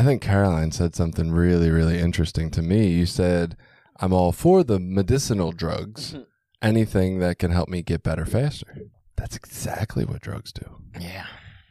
[0.00, 2.86] I think Caroline said something really, really interesting to me.
[2.88, 3.54] You said,
[3.98, 6.22] I'm all for the medicinal drugs, Mm-hmm.
[6.62, 8.78] anything that can help me get better faster.
[9.18, 10.80] That's exactly what drugs do.
[10.98, 11.26] Yeah.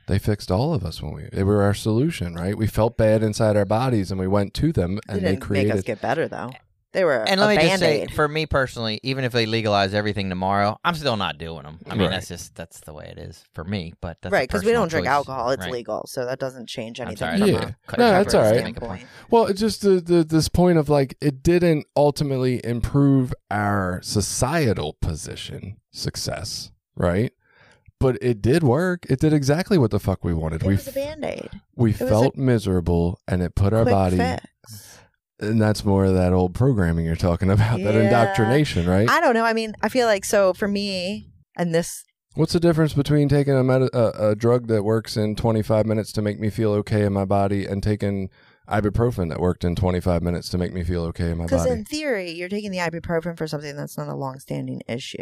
[0.08, 2.56] They fixed all of us when we, they were our solution, right?
[2.56, 5.70] We felt bad inside our bodies and we went to them and they they created.
[5.70, 6.52] make us get better though.
[6.92, 9.94] They were And a let me just say, for me personally, even if they legalize
[9.94, 11.78] everything tomorrow, I'm still not doing them.
[11.86, 12.10] I mean, Right.
[12.12, 13.94] that's just that's the way it is for me.
[14.02, 15.14] But that's a right because we personal don't drink choice.
[15.14, 15.50] alcohol.
[15.52, 15.72] It's Right.
[15.72, 17.28] legal, so that doesn't change I'm anything.
[17.28, 17.56] sorry, from Yeah.
[17.70, 18.60] a cut No, it that's short all right.
[18.60, 19.08] standpoint.
[19.30, 24.94] Well, it's just the, the this point of like it didn't ultimately improve our societal
[25.00, 27.32] position success, right?
[28.00, 29.06] But it did work.
[29.10, 30.64] It did exactly what the fuck we wanted.
[30.64, 31.50] It we was a band aid.
[31.76, 34.44] we was a felt miserable and it put our body fix.
[35.40, 39.10] And that's more of that old programming you're talking about, that indoctrination, right?
[39.10, 39.46] I don't know.
[39.46, 42.04] I mean, I feel like so for me, and this
[42.36, 46.12] What's the difference between taking a, med- a, a drug that works in 25 minutes
[46.14, 48.30] to make me feel okay in my body and taking
[48.70, 51.56] ibuprofen that worked in 25 minutes to make me feel okay in my body?
[51.56, 55.18] because in theory, you're taking the ibuprofen for something that's not a long-standing issue.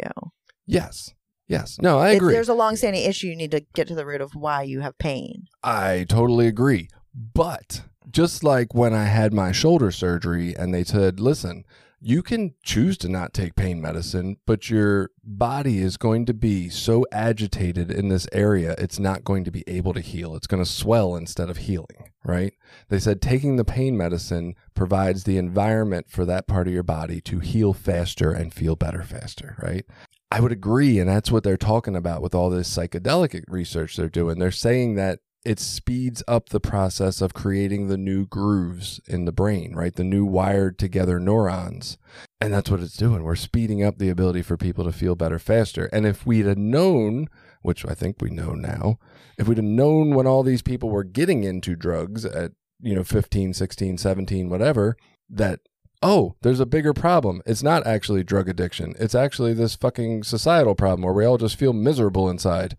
[0.66, 1.10] yes.
[1.48, 1.78] Yes.
[1.80, 2.28] No, I agree.
[2.28, 4.80] If there's a long-standing issue, you need to get to the root of why you
[4.80, 5.46] have pain.
[5.64, 6.90] I totally agree.
[7.14, 11.64] But just like when I had my shoulder surgery and they said, listen,
[12.00, 16.68] you can choose to not take pain medicine, but your body is going to be
[16.68, 20.36] so agitated in this area, it's not going to be able to heal.
[20.36, 22.52] It's going to swell instead of healing, right?
[22.88, 27.20] They said taking the pain medicine provides the environment for that part of your body
[27.22, 29.84] to heal faster and feel better faster, right?
[30.30, 31.00] I would agree.
[31.00, 34.38] And that's what they're talking about with all this psychedelic research they're doing.
[34.38, 39.32] They're saying that it speeds up the process of creating the new grooves in the
[39.32, 39.94] brain, right?
[39.94, 41.96] The new wired together neurons.
[42.38, 43.22] And that's what it's doing.
[43.22, 45.86] We're speeding up the ability for people to feel better faster.
[45.86, 47.28] And if we'd have known,
[47.62, 48.98] which I think we know now,
[49.38, 53.02] if we'd have known when all these people were getting into drugs at, you know,
[53.02, 54.98] 15, 16, 17, whatever,
[55.30, 55.60] that
[56.02, 57.42] oh, there's a bigger problem.
[57.46, 58.94] It's not actually drug addiction.
[58.98, 62.76] It's actually this fucking societal problem where we all just feel miserable inside.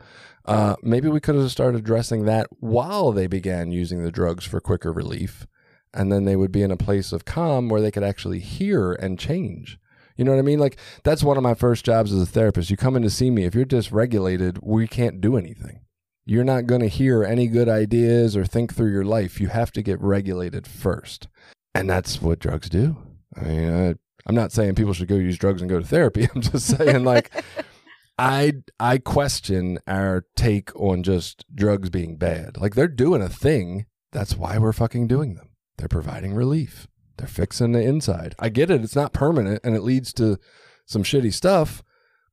[0.49, 4.59] Uh, maybe we could have started addressing that while they began using the drugs for
[4.59, 5.45] quicker relief.
[5.93, 8.93] And then they would be in a place of calm where they could actually hear
[8.93, 9.77] and change.
[10.17, 10.59] You know what I mean?
[10.59, 12.69] Like, that's one of my first jobs as a therapist.
[12.69, 13.45] You come in to see me.
[13.45, 15.81] If you're dysregulated, we can't do anything.
[16.25, 19.39] You're not going to hear any good ideas or think through your life.
[19.39, 21.27] You have to get regulated first.
[21.73, 22.97] And that's what drugs do.
[23.35, 26.27] I mean, I, I'm not saying people should go use drugs and go to therapy.
[26.35, 27.31] I'm just saying, like,
[28.19, 32.58] I I question our take on just drugs being bad.
[32.58, 33.86] Like, they're doing a thing.
[34.12, 35.49] That's why we're fucking doing them.
[35.77, 36.88] They're providing relief.
[37.17, 38.36] They're fixing the inside.
[38.39, 38.82] I get it.
[38.84, 40.38] It's not permanent and it leads to
[40.86, 41.84] some shitty stuff,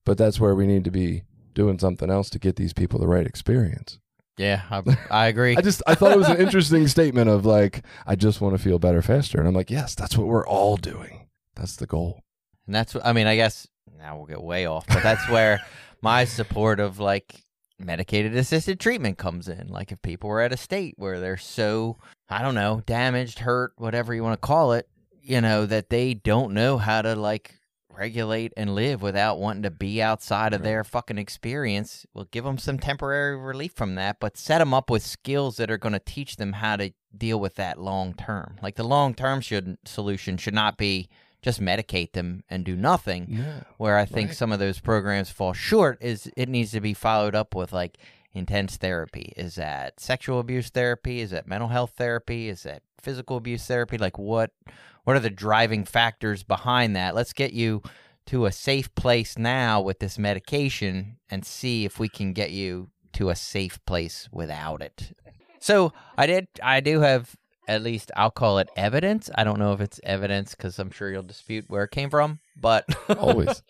[0.05, 1.23] but that's where we need to be
[1.55, 3.99] doing something else to get these people the right experience.
[4.39, 5.57] Yeah, I, I agree.
[5.59, 8.63] I just I thought it was an interesting statement of like I just want to
[8.63, 12.21] feel better faster and I'm like yes that's what we're all doing that's the goal
[12.67, 13.27] And that's what I mean.
[13.27, 13.67] I guess
[13.99, 15.61] now we'll get way off, but that's where
[16.03, 17.43] my support of like
[17.79, 19.69] medicated assisted treatment comes in.
[19.69, 23.73] Like if people are at a state where they're so, I don't know, damaged, hurt,
[23.77, 24.89] whatever you want to call it,
[25.23, 27.55] you know, that they don't know how to like
[27.97, 32.05] regulate and live without wanting to be outside of their fucking experience.
[32.13, 35.71] We'll give them some temporary relief from that, but set them up with skills that
[35.71, 38.57] are going to teach them how to deal with that long term.
[38.63, 41.09] Like the long term should solution should not be
[41.47, 43.27] just medicate them and do nothing.
[43.31, 43.61] Yeah.
[43.77, 44.37] Where I think Right.
[44.37, 47.99] some of those programs fall short is it needs to be followed up with like
[48.35, 49.33] intense therapy.
[49.37, 51.21] Is that sexual abuse therapy?
[51.21, 52.49] Is that mental health therapy?
[52.49, 53.97] Is that physical abuse therapy?
[53.97, 54.51] Like what
[55.05, 57.15] what are the driving factors behind that?
[57.15, 57.81] Let's get you
[58.27, 62.91] to a safe place now with this medication and see if we can get you
[63.13, 65.13] to a safe place without it.
[65.61, 66.49] So I did.
[66.61, 69.31] I do have at least I'll call it evidence.
[69.35, 72.39] I don't know if it's evidence because I'm sure you'll dispute where it came from,
[72.61, 72.85] but
[73.19, 73.63] Always.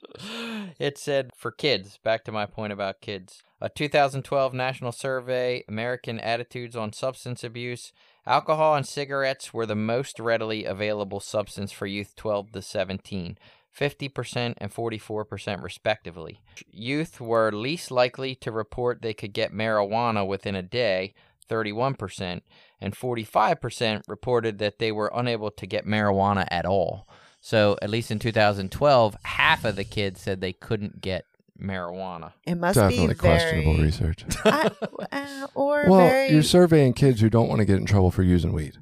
[0.79, 1.99] it said for kids.
[2.03, 3.43] Back to my point about kids.
[3.61, 7.93] A 2012 national survey, American Attitudes on Substance Abuse.
[8.27, 13.39] Alcohol and cigarettes were the most readily available substance for youth 12 to 17.
[13.79, 16.41] 50% and 44% respectively.
[16.71, 21.13] Youth were least likely to report they could get marijuana within a day,
[21.49, 22.41] 31%,
[22.81, 27.09] and 45% reported that they were unable to get marijuana at all.
[27.41, 31.25] So, at least in 2012, half of the kids said they couldn't get
[31.61, 32.33] marijuana.
[32.47, 34.25] It must Definitely be questionable research.
[34.45, 34.71] I-
[35.13, 36.31] uh, or Well, very.
[36.31, 38.77] you're surveying kids who don't want to get in trouble for using weed.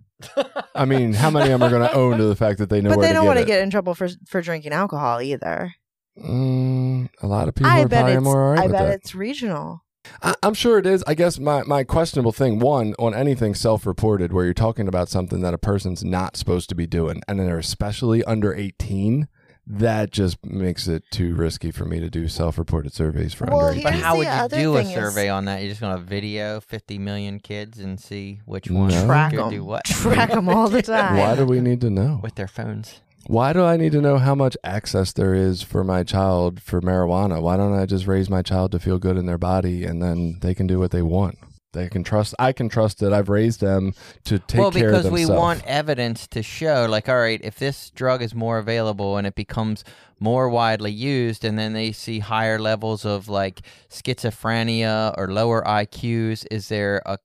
[0.75, 2.81] I mean, how many of them are going to own to the fact that they
[2.81, 5.21] know but where they don't get want to get in trouble for for drinking alcohol
[5.21, 5.75] either.
[6.19, 8.25] Mm, a lot of people I are bet probably it's.
[8.25, 8.95] more I with bet that.
[8.95, 9.84] it's regional.
[10.23, 11.03] I, I'm sure it is.
[11.07, 15.09] I guess my, my questionable thing, one, on anything self reported where you're talking about
[15.09, 19.29] something that a person's not supposed to be doing, and they're especially under 18,
[19.67, 23.61] that just makes it too risky for me to do self reported surveys for Well,
[23.61, 23.83] under 18.
[23.83, 25.61] But how would you do a thing is- survey on that?
[25.62, 29.07] You're just going to video 50 million kids and see which one No.
[29.07, 29.51] Track could them.
[29.51, 31.17] do what Track them all the time.
[31.17, 32.21] Why do we need to know?
[32.23, 33.01] with their phones.
[33.27, 36.81] Why do I need to know how much access there is for my child for
[36.81, 37.41] marijuana?
[37.41, 40.39] Why don't I just raise my child to feel good in their body and then
[40.41, 41.39] they can do what they want?
[41.75, 42.35] They can trust.
[42.39, 45.65] I can trust that I've raised them to take well, care of because we want
[45.67, 49.85] evidence to show, like, all right, if this drug is more available and it becomes
[50.21, 56.47] more widely used, and then they see higher levels of like schizophrenia or lower IQs,
[56.51, 57.19] is there a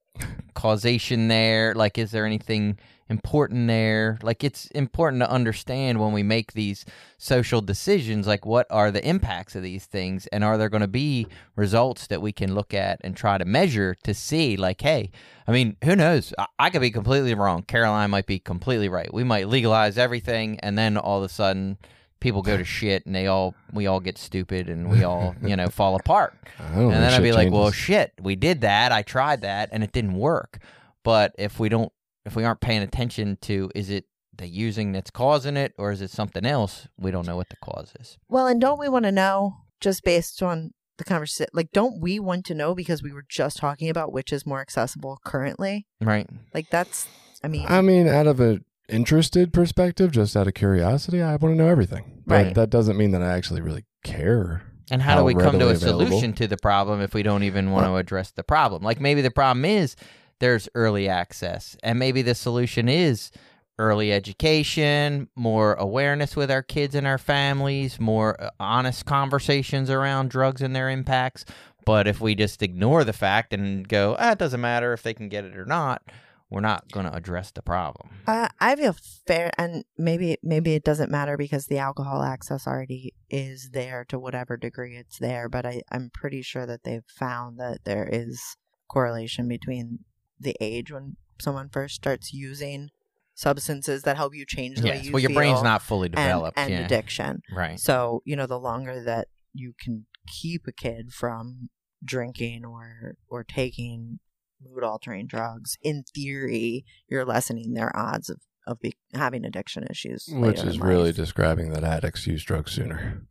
[0.55, 1.75] causation there?
[1.75, 2.77] Like, is there anything
[3.09, 4.19] important there?
[4.21, 6.85] Like, it's important to understand when we make these
[7.17, 10.27] social decisions, like, what are the impacts of these things?
[10.27, 13.45] And are there going to be results that we can look at and try to
[13.45, 15.11] measure to see, like, hey,
[15.47, 16.33] I mean, who knows?
[16.37, 17.63] I, I could be completely wrong.
[17.63, 19.13] Caroline might be completely right.
[19.13, 21.77] We might legalize everything, and then all of a sudden,
[22.19, 25.55] people go to shit, and they all we all get stupid, and we all you
[25.55, 26.35] know fall apart.
[26.59, 28.91] And then I'd be like, well, shit, we did that.
[28.91, 30.59] I tried that, and it didn't work.
[31.03, 31.91] But if we don't,
[32.25, 34.05] if we aren't paying attention to, is it
[34.35, 36.87] the using that's causing it, or is it something else?
[36.97, 38.17] We don't know what the cause is.
[38.29, 41.49] Well, and don't we want to know just based on the conversation?
[41.53, 44.61] Like, don't we want to know because we were just talking about which is more
[44.61, 45.87] accessible currently?
[46.01, 46.27] Right.
[46.53, 47.07] Like, that's.
[47.43, 51.53] I mean, I mean, out of an interested perspective, just out of curiosity, I want
[51.53, 52.21] to know everything.
[52.25, 52.55] But Right.
[52.55, 54.63] that doesn't mean that I actually really care.
[54.91, 56.05] And how, how do we come to a available.
[56.05, 58.83] solution to the problem if we don't even want to address the problem?
[58.83, 59.95] Like maybe the problem is
[60.39, 63.31] there's early access, and maybe the solution is
[63.79, 70.29] early education, more awareness with our kids and our families, more uh, honest conversations around
[70.29, 71.45] drugs and their impacts.
[71.85, 75.13] But if we just ignore the fact and go, ah, it doesn't matter if they
[75.13, 76.03] can get it or not,
[76.49, 78.09] we're not going to address the problem.
[78.27, 83.13] I, I feel fair, and maybe maybe it doesn't matter because the alcohol access already
[83.29, 85.47] is there to whatever degree it's there.
[85.47, 88.41] But I, I'm pretty sure that they've found that there is
[88.89, 89.99] correlation between
[90.39, 92.89] the age when someone first starts using
[93.35, 95.05] substances that help you change the way Yes.
[95.05, 96.57] you Well, your brain's not fully developed.
[96.57, 96.85] and yeah.
[96.85, 97.41] addiction.
[97.51, 97.79] Right.
[97.79, 101.69] So you know, the longer that you can keep a kid from
[102.03, 104.19] drinking or or taking
[104.61, 110.27] mood altering drugs, in theory, you're lessening their odds of of be, having addiction issues.
[110.31, 113.23] Which is really describing that addicts use drugs sooner.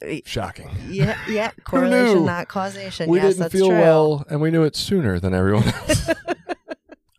[0.00, 0.70] Eh, Shocking.
[0.88, 1.50] yeah, yeah.
[1.64, 3.10] Correlation, not causation.
[3.10, 3.78] we yes, didn't that's feel true.
[3.80, 6.08] well, and we knew it sooner than everyone else.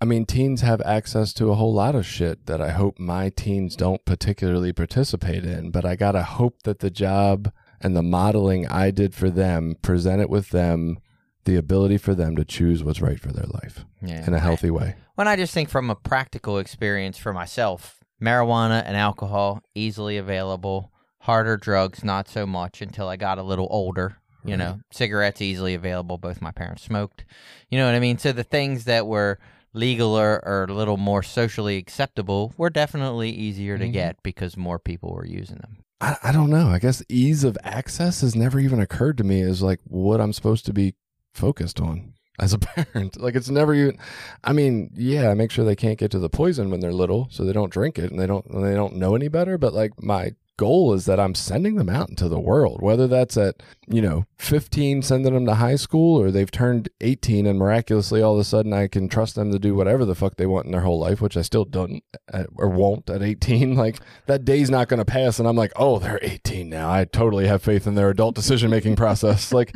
[0.02, 3.30] I mean, teens have access to a whole lot of shit that I hope my
[3.30, 8.66] teens don't particularly participate in, but I gotta hope that the job and the modeling
[8.68, 11.00] I did for them present it with them
[11.46, 14.26] the ability for them to choose what's right for their life Yeah.
[14.26, 14.96] in a healthy way.
[15.16, 20.92] When I just think from a practical experience for myself, marijuana and alcohol easily available,
[21.24, 24.18] Harder drugs, not so much until I got a little older.
[24.46, 26.18] You know, cigarettes easily available.
[26.18, 27.26] Both my parents smoked.
[27.70, 28.18] You know what I mean?
[28.18, 29.38] So the things that were
[29.74, 33.94] legal or, or a little more socially acceptable were definitely easier to Mhm.
[33.94, 35.78] get because more people were using them.
[36.02, 36.68] I, I don't know.
[36.70, 40.34] I guess ease of access has never even occurred to me as like what I'm
[40.34, 40.96] supposed to be
[41.34, 43.20] focused on as a parent.
[43.20, 43.98] Like it's never even.
[44.44, 47.28] I mean, yeah, I make sure they can't get to the poison when they're little,
[47.32, 49.58] so they don't drink it and they don't and they don't know any better.
[49.58, 53.38] But like my goal is that I'm sending them out into the world, whether that's
[53.38, 58.22] at you know 15, sending them to high school, or they've turned 18 and miraculously
[58.22, 60.65] all of a sudden I can trust them to do whatever the fuck they want
[60.65, 63.69] in their whole life, which I still don't uh, or won't at 18.
[63.80, 66.91] Like that day's not going to pass, and I'm like, oh, they're 18 now.
[66.91, 69.54] I totally have faith in their adult decision making process.
[69.60, 69.74] Like,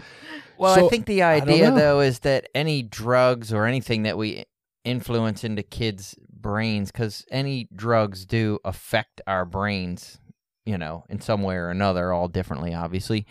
[0.57, 4.43] Well, So, I think the idea though is that any drugs or anything that we
[4.83, 10.19] influence into kids' brains, because any drugs do affect our brains,
[10.65, 13.25] you know, in some way or another, all differently, obviously.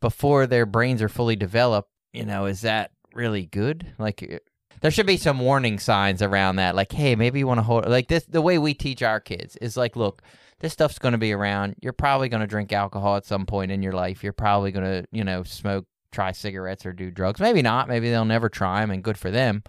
[0.00, 3.94] Before their brains are fully developed, you know, is that really good?
[3.98, 4.38] Like, uh,
[4.80, 6.74] there should be some warning signs around that.
[6.74, 8.24] Like, hey, maybe you want to hold like this.
[8.24, 10.22] The way we teach our kids is like, look,
[10.60, 11.74] this stuff's going to be around.
[11.80, 14.24] You're probably going to drink alcohol at some point in your life.
[14.24, 17.40] You're probably going to, you know, smoke, try cigarettes or do drugs.
[17.40, 17.88] Maybe not.
[17.88, 19.62] Maybe they'll never try them, and good for them.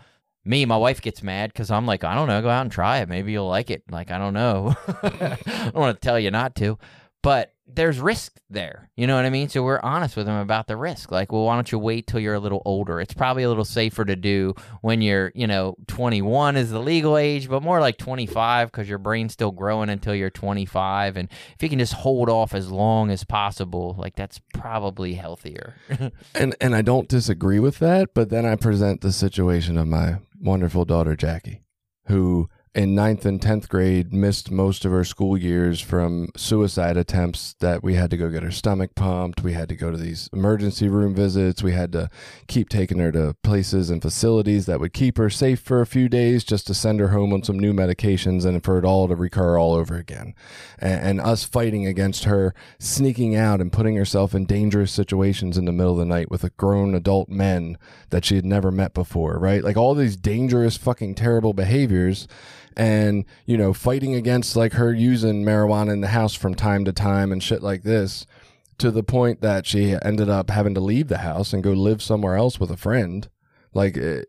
[0.44, 3.00] Me, my wife gets mad because I'm like, I don't know, go out and try
[3.00, 3.10] it.
[3.10, 3.84] Maybe you'll like it.
[3.92, 4.76] Like, I don't know.
[5.04, 6.80] I don't want to tell you not to,
[7.22, 8.90] but there's risk there.
[8.96, 9.50] You know what I mean?
[9.50, 11.12] So we're honest with them about the risk.
[11.12, 13.00] Like, well, why don't you wait till you're a little older?
[13.00, 17.18] It's probably a little safer to do when you're, you know, 21 is the legal
[17.18, 21.18] age, but more like 25 because your brain's still growing until you're 25.
[21.18, 25.76] And if you can just hold off as long as possible, like that's probably healthier.
[26.36, 30.18] and and I don't disagree with that, but then I present the situation of my
[30.42, 31.64] wonderful daughter Jackie,
[32.06, 37.54] who in ninth and tenth grade missed most of her school years from suicide attempts
[37.60, 39.44] that we had to go get her stomach pumped.
[39.44, 41.62] We had to go to these emergency room visits.
[41.62, 42.10] We had to
[42.48, 46.08] keep taking her to places and facilities that would keep her safe for a few
[46.08, 49.16] days just to send her home on some new medications and for it all to
[49.16, 50.34] recur all over again.
[50.80, 55.66] And, and us fighting against her sneaking out and putting herself in dangerous situations in
[55.66, 57.78] the middle of the night with a grown adult men
[58.12, 59.62] that she had never met before, right?
[59.62, 62.30] Like all these dangerous, fucking terrible behaviors.
[62.78, 66.94] And, you know, fighting against like her using marijuana in the house from time to
[66.94, 68.26] time and shit like this
[68.78, 72.02] to the point that she ended up having to leave the house and go live
[72.02, 73.30] somewhere else with a friend.
[73.74, 74.24] Like, eh,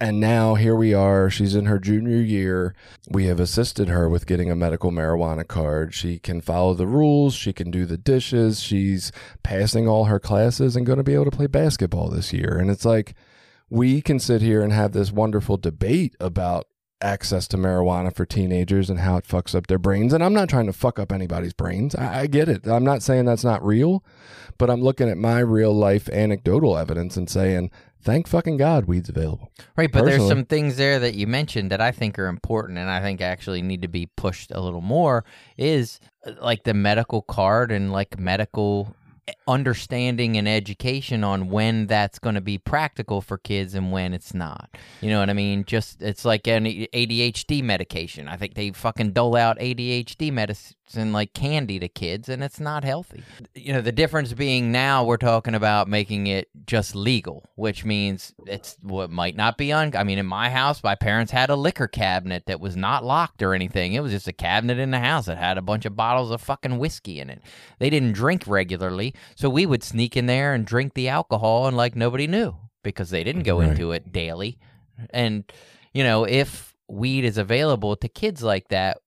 [0.00, 1.30] and now here we are.
[1.30, 2.74] She's in her junior year.
[3.08, 5.94] We have assisted her with getting a medical marijuana card.
[5.94, 7.34] She can follow the rules.
[7.34, 8.60] She can do the dishes.
[8.60, 9.12] She's
[9.44, 12.58] passing all her classes and going to be able to play basketball this year.
[12.58, 13.14] And it's like,
[13.70, 16.66] we can sit here and have this wonderful debate about
[17.02, 20.12] access to marijuana for teenagers and how it fucks up their brains.
[20.12, 21.94] And I'm not trying to fuck up anybody's brains.
[21.94, 22.66] I, I get it.
[22.66, 24.04] I'm not saying that's not real,
[24.58, 27.70] but I'm looking at my real life anecdotal evidence and saying,
[28.02, 29.50] thank fucking God weed's available.
[29.76, 32.90] Right, but there's some things there that you mentioned that I think are important and
[32.90, 35.24] I think actually need to be pushed a little more
[35.56, 38.94] is uh, like the medical card and like medical
[39.46, 44.34] understanding and education on when that's going to be practical for kids and when it's
[44.34, 44.70] not.
[45.00, 45.64] You know what I mean?
[45.64, 48.28] Just it's like an ADHD medication.
[48.28, 52.84] I think they fucking dole out ADHD medicine like candy to kids and it's not
[52.84, 53.22] healthy.
[53.54, 58.34] You know, the difference being now we're talking about making it just legal, which means
[58.46, 61.56] it's what might not be on I mean in my house my parents had a
[61.56, 63.94] liquor cabinet that was not locked or anything.
[63.94, 66.40] It was just a cabinet in the house that had a bunch of bottles of
[66.40, 67.40] fucking whiskey in it.
[67.78, 71.76] They didn't drink regularly, so we would sneak in there and drink the alcohol and
[71.76, 73.70] like nobody knew because they didn't go Right.
[73.70, 74.58] into it daily.
[75.10, 75.44] And
[75.94, 78.98] you know, if weed is available to kids like that,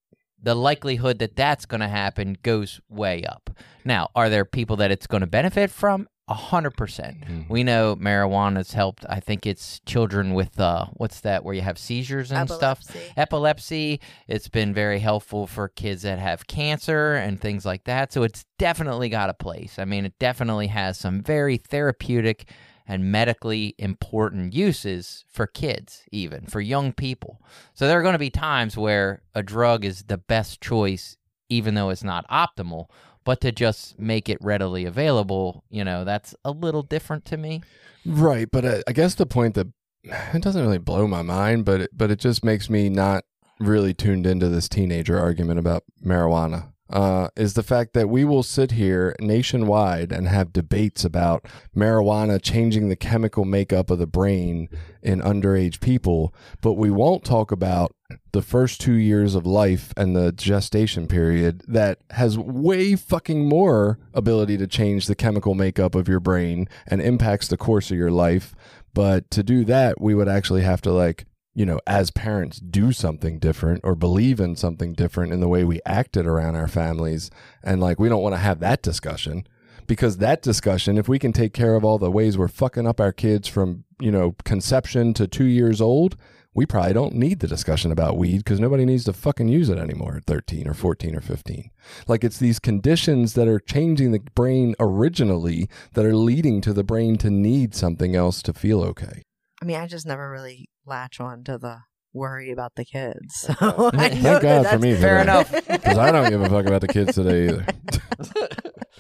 [0.46, 3.50] the likelihood that that's going to happen goes way up.
[3.84, 6.08] Now, are there people that it's going to benefit from?
[6.28, 7.22] A hundred percent.
[7.22, 7.50] Mhm.
[7.50, 9.06] We know marijuana's helped.
[9.08, 11.44] I think it's children with uh, what's that?
[11.44, 13.14] Where you have seizures and stuff Epilepsy.
[13.16, 14.00] epilepsy.
[14.28, 18.12] It's been very helpful for kids that have cancer and things like that.
[18.12, 19.78] So it's definitely got a place.
[19.78, 22.50] I mean, it definitely has some very therapeutic
[22.88, 27.42] and medically important uses for kids, even for young people.
[27.74, 31.18] So there are going to be times where a drug is the best choice,
[31.50, 32.88] even though it's not optimal.
[33.24, 37.64] But to just make it readily available, you know, that's a little different to me.
[38.06, 39.68] Right, but I, I guess the point that
[40.04, 43.24] it doesn't really blow my mind, but it, but it just makes me not
[43.60, 46.72] really tuned into this teenager argument about marijuana.
[46.90, 52.42] Uh, is the fact that we will sit here nationwide and have debates about marijuana
[52.42, 54.70] changing the chemical makeup of the brain
[55.02, 57.96] in underage people, but we won't talk about
[58.34, 63.98] the first two years of life and the gestation period that has way fucking more
[64.14, 68.12] ability to change the chemical makeup of your brain and impacts the course of your
[68.12, 68.54] life.
[68.94, 71.26] But to do that, we would actually have to like
[71.56, 75.64] you know, as parents, do something different or believe in something different in the way
[75.64, 77.32] we acted around our families.
[77.64, 79.47] And like, we don't want to have that discussion
[79.88, 82.99] because that discussion, if we can take care of all the ways we're fucking up
[82.99, 86.18] our kids from, you know, conception to two years old,
[86.53, 89.78] we probably don't need the discussion about weed because nobody needs to fucking use it
[89.78, 91.70] anymore at 13 or 14 or 15.
[92.08, 96.84] Like it's these conditions that are changing the brain originally that are leading to the
[96.84, 99.24] brain to need something else to feel okay.
[99.62, 101.80] I mean, I just never really latch on to the
[102.16, 103.50] worry about the kids.
[103.60, 105.52] So I Thank know that God for that's me for Fair enough.
[105.68, 107.66] Because I don't give a fuck about the kids today either.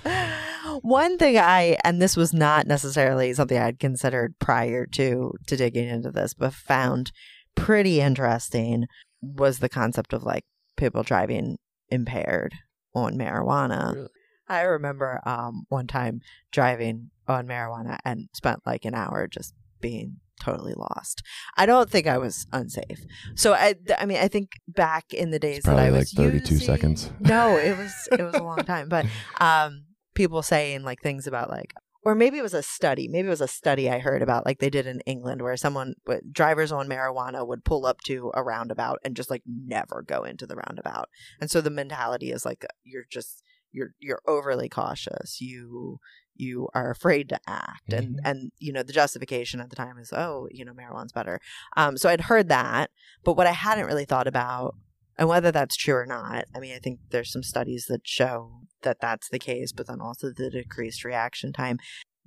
[0.81, 5.87] One thing I and this was not necessarily something I'd considered prior to to digging
[5.87, 7.11] into this, but found
[7.55, 8.85] pretty interesting
[9.21, 10.43] was the concept of like
[10.75, 11.57] people driving
[11.89, 12.53] impaired
[12.93, 13.95] on marijuana.
[13.95, 14.09] Really?
[14.47, 16.19] I remember um one time
[16.51, 21.21] driving on marijuana and spent like an hour just being totally lost.
[21.57, 23.05] I don't think I was unsafe.
[23.35, 26.13] So I I mean I think back in the days that I Probably like was
[26.13, 27.09] 32 using- seconds.
[27.19, 29.05] No, it was it was a long time, but
[29.39, 31.73] um people saying like things about like
[32.03, 34.59] or maybe it was a study maybe it was a study i heard about like
[34.59, 35.93] they did in england where someone
[36.31, 40.45] drivers on marijuana would pull up to a roundabout and just like never go into
[40.47, 41.09] the roundabout
[41.41, 45.99] and so the mentality is like you're just you're you're overly cautious you
[46.35, 50.11] you are afraid to act and and you know the justification at the time is
[50.13, 51.39] oh you know marijuana's better.
[51.77, 52.91] Um so i'd heard that
[53.23, 54.75] but what i hadn't really thought about
[55.17, 58.61] and whether that's true or not i mean i think there's some studies that show
[58.81, 61.77] that that's the case but then also the decreased reaction time.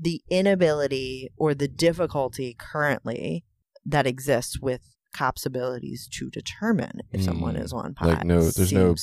[0.00, 3.44] The inability or the difficulty currently
[3.84, 4.82] that exists with
[5.12, 7.64] cops abilities to determine if someone Mm.
[7.64, 8.94] is on pot Like no- there's no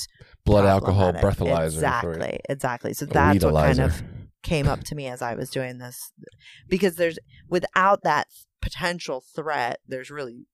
[0.45, 1.65] Blood alcohol breathalyzer.
[1.65, 2.93] exactly exactly.
[2.93, 4.03] So that's what kind of
[4.45, 6.11] came up to me as I was doing this
[6.69, 7.17] because there's
[7.49, 8.27] without that
[8.61, 10.45] potential threat, there's really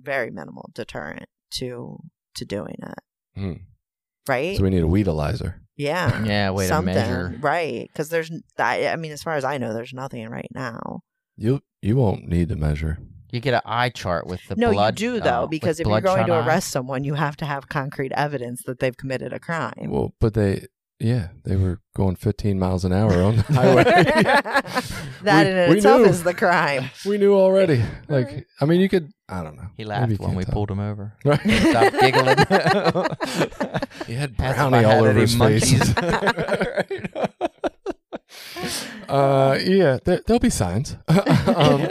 [0.00, 1.98] very minimal deterrent to
[2.36, 2.98] to doing it.
[3.34, 3.52] Hmm.
[4.28, 4.56] Right?
[4.56, 5.54] So we need a weedalizer.
[5.76, 6.22] yeah.
[6.24, 6.94] Yeah, way Something.
[6.94, 7.38] to measure.
[7.40, 7.88] Right.
[7.88, 11.00] Because there's, I, I mean, as far as I know, there's nothing right now.
[11.36, 12.98] You you won't need to measure.
[13.32, 15.00] You get an eye chart with the no, blood.
[15.00, 16.46] you do, uh, though, with because if you're going to eye.
[16.46, 19.88] arrest someone, you have to have concrete evidence that they've committed a crime.
[19.88, 20.66] Well, but they
[21.00, 23.84] yeah, they were going 15 miles an hour on the highway.
[25.24, 26.06] that We- in we itself knew.
[26.08, 26.90] is the crime.
[27.06, 27.82] we knew already.
[28.08, 29.68] Like I mean, you could I don't know.
[29.76, 30.52] He laughed when we tell.
[30.54, 31.16] pulled him over.
[31.24, 31.40] Right.
[31.40, 32.38] Stop giggling.
[34.06, 35.80] He had brownie all over his face.
[39.08, 40.96] uh, yeah, there, there'll be signs.
[41.08, 41.88] um,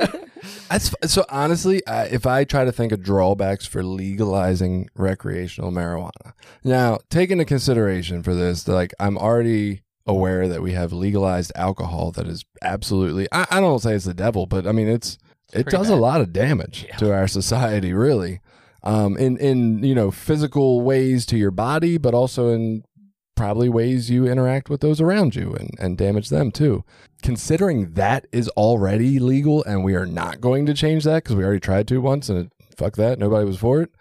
[0.69, 6.33] that's so honestly, I, if I try to think of drawbacks for legalizing recreational marijuana,
[6.63, 12.11] now take into consideration for this, like I'm already aware that we have legalized alcohol
[12.13, 13.27] that is absolutely.
[13.31, 15.17] I, I don't say it's the devil, but I mean it's
[15.53, 18.41] it pretty does a lot of damage to our society, really.
[18.81, 22.83] Um, in in you know physical ways to your body, but also in
[23.39, 26.83] probably ways you interact with those around you and, and damage them too.
[27.23, 31.43] Considering that is already legal and we are not going to change that because we
[31.45, 33.91] already tried to once and it, fuck that, nobody was for it.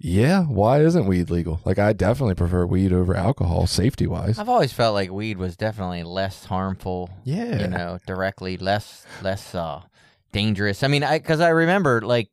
[0.00, 1.60] Yeah, why isn't weed legal?
[1.64, 4.40] Like I definitely prefer weed over alcohol, safety wise.
[4.40, 7.10] I've always felt like weed was definitely less harmful.
[7.22, 9.82] Yeah, You know, directly less less uh
[10.32, 10.82] dangerous.
[10.82, 12.30] I mean, I because I remember like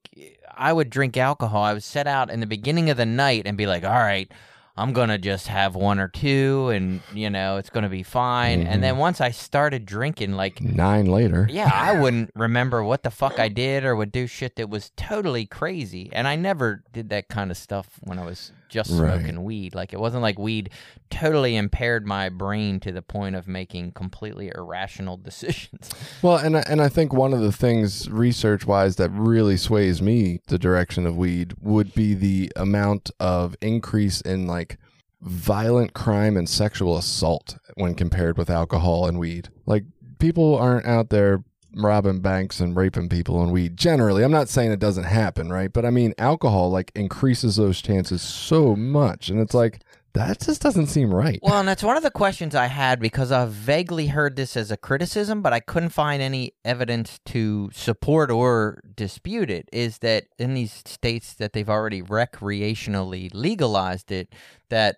[0.56, 1.62] I would drink alcohol.
[1.62, 4.32] I would set out in the beginning of the night and be like, all right.
[4.78, 8.64] I'm gonna just have one or two, and you know it's gonna be fine.
[8.64, 8.68] Mhm.
[8.68, 11.48] And then once I started drinking, like nine later.
[11.52, 14.92] yeah, I wouldn't remember what the fuck I did or would do shit that was
[14.96, 16.10] totally crazy.
[16.14, 19.20] And I never did that kind of stuff when I was just Right.
[19.20, 19.74] smoking weed.
[19.76, 20.70] Like it wasn't like weed
[21.10, 25.90] totally impaired my brain to the point of making completely irrational decisions.
[26.22, 30.02] Well, and I, and I think one of the things research wise that really sways
[30.02, 34.78] me the direction of weed would be the amount of increase in like
[35.22, 39.50] violent crime and sexual assault when compared with alcohol and weed.
[39.66, 39.84] Like
[40.20, 41.44] people aren't out there
[41.84, 44.24] robbing banks and raping people on weed generally.
[44.24, 45.72] I'm not saying it doesn't happen, right?
[45.72, 49.82] But I mean alcohol like increases those chances so much and it's like
[50.18, 51.40] that just doesn't seem right.
[51.44, 54.72] Well, and that's one of the questions I had because I've vaguely heard this as
[54.72, 59.70] a criticism, but I couldn't find any evidence to support or dispute it.
[59.72, 64.34] Is that in these states that they've already recreationally legalized it,
[64.70, 64.98] that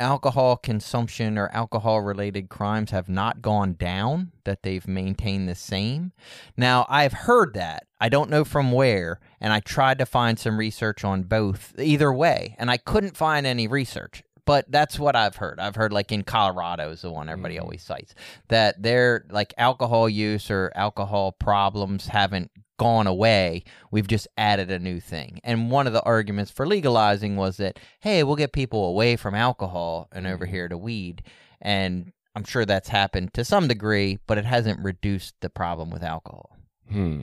[0.00, 6.12] alcohol consumption or alcohol related crimes have not gone down, that they've maintained the same.
[6.56, 7.84] Now, I've heard that.
[8.00, 12.12] I don't know from where, and I tried to find some research on both, either
[12.12, 14.22] way, and I couldn't find any research.
[14.46, 15.60] But that's what I've heard.
[15.60, 17.60] I've heard like in Colorado is the one everybody Mhm.
[17.62, 18.14] always cites
[18.48, 23.62] that their like alcohol use or alcohol problems haven't gone away.
[23.90, 25.38] We've just added a new thing.
[25.44, 29.34] And one of the arguments for legalizing was that, hey, we'll get people away from
[29.34, 30.50] alcohol and over Mhm.
[30.50, 31.22] here to weed.
[31.60, 36.02] And I'm sure that's happened to some degree, but it hasn't reduced the problem with
[36.02, 36.56] alcohol.
[36.90, 37.22] Hmm.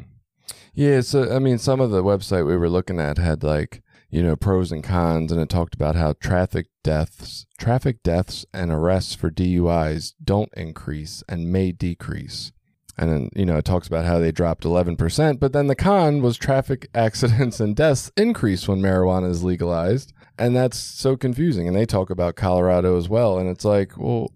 [0.76, 4.22] Yeah, so I mean, some of the website we were looking at had like you
[4.24, 9.16] know pros and cons, and it talked about how traffic deaths, traffic deaths, and arrests
[9.16, 12.52] for DUIs don't increase and may decrease.
[12.98, 15.76] And then you know it talks about how they dropped eleven percent, but then the
[15.76, 21.68] con was traffic accidents and deaths increase when marijuana is legalized, and that's so confusing.
[21.68, 24.32] And they talk about Colorado as well, and it's like, well,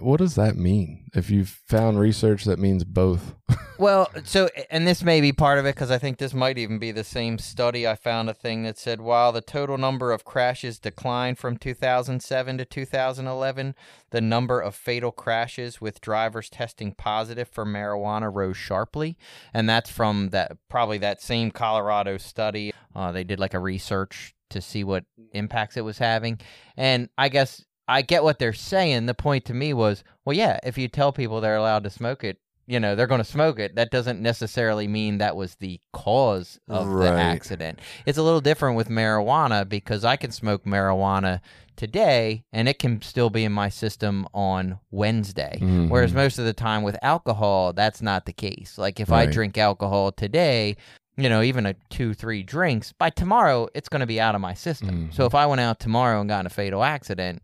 [0.00, 1.06] what does that mean?
[1.14, 3.34] If you've found research that means both.
[3.80, 6.78] Well, so and this may be part of it because I think this might even
[6.78, 7.88] be the same study.
[7.88, 12.58] I found a thing that said while the total number of crashes declined from 2007
[12.58, 13.74] to 2011,
[14.10, 19.16] the number of fatal crashes with drivers testing positive for marijuana rose sharply,
[19.54, 22.74] and that's from that probably that same Colorado study.
[22.94, 26.38] Uh, they did like a research to see what impacts it was having,
[26.76, 29.06] and I guess I get what they're saying.
[29.06, 32.24] The point to me was, well, yeah, if you tell people they're allowed to smoke
[32.24, 33.74] it, you know, they're going to smoke it.
[33.74, 37.80] That doesn't necessarily mean that was the cause of the accident.
[38.06, 41.40] It's a little different with marijuana because I can smoke marijuana
[41.76, 45.58] today and it can still be in my system on Wednesday.
[45.88, 46.16] Whereas Mhm.
[46.16, 48.78] most of the time with alcohol, that's not the case.
[48.78, 50.76] Like if I drink alcohol today,
[51.16, 54.40] you know, even a two, three drinks, by tomorrow, it's going to be out of
[54.40, 55.08] my system.
[55.10, 55.14] Mhm.
[55.14, 57.42] So if I went out tomorrow and got in a fatal accident,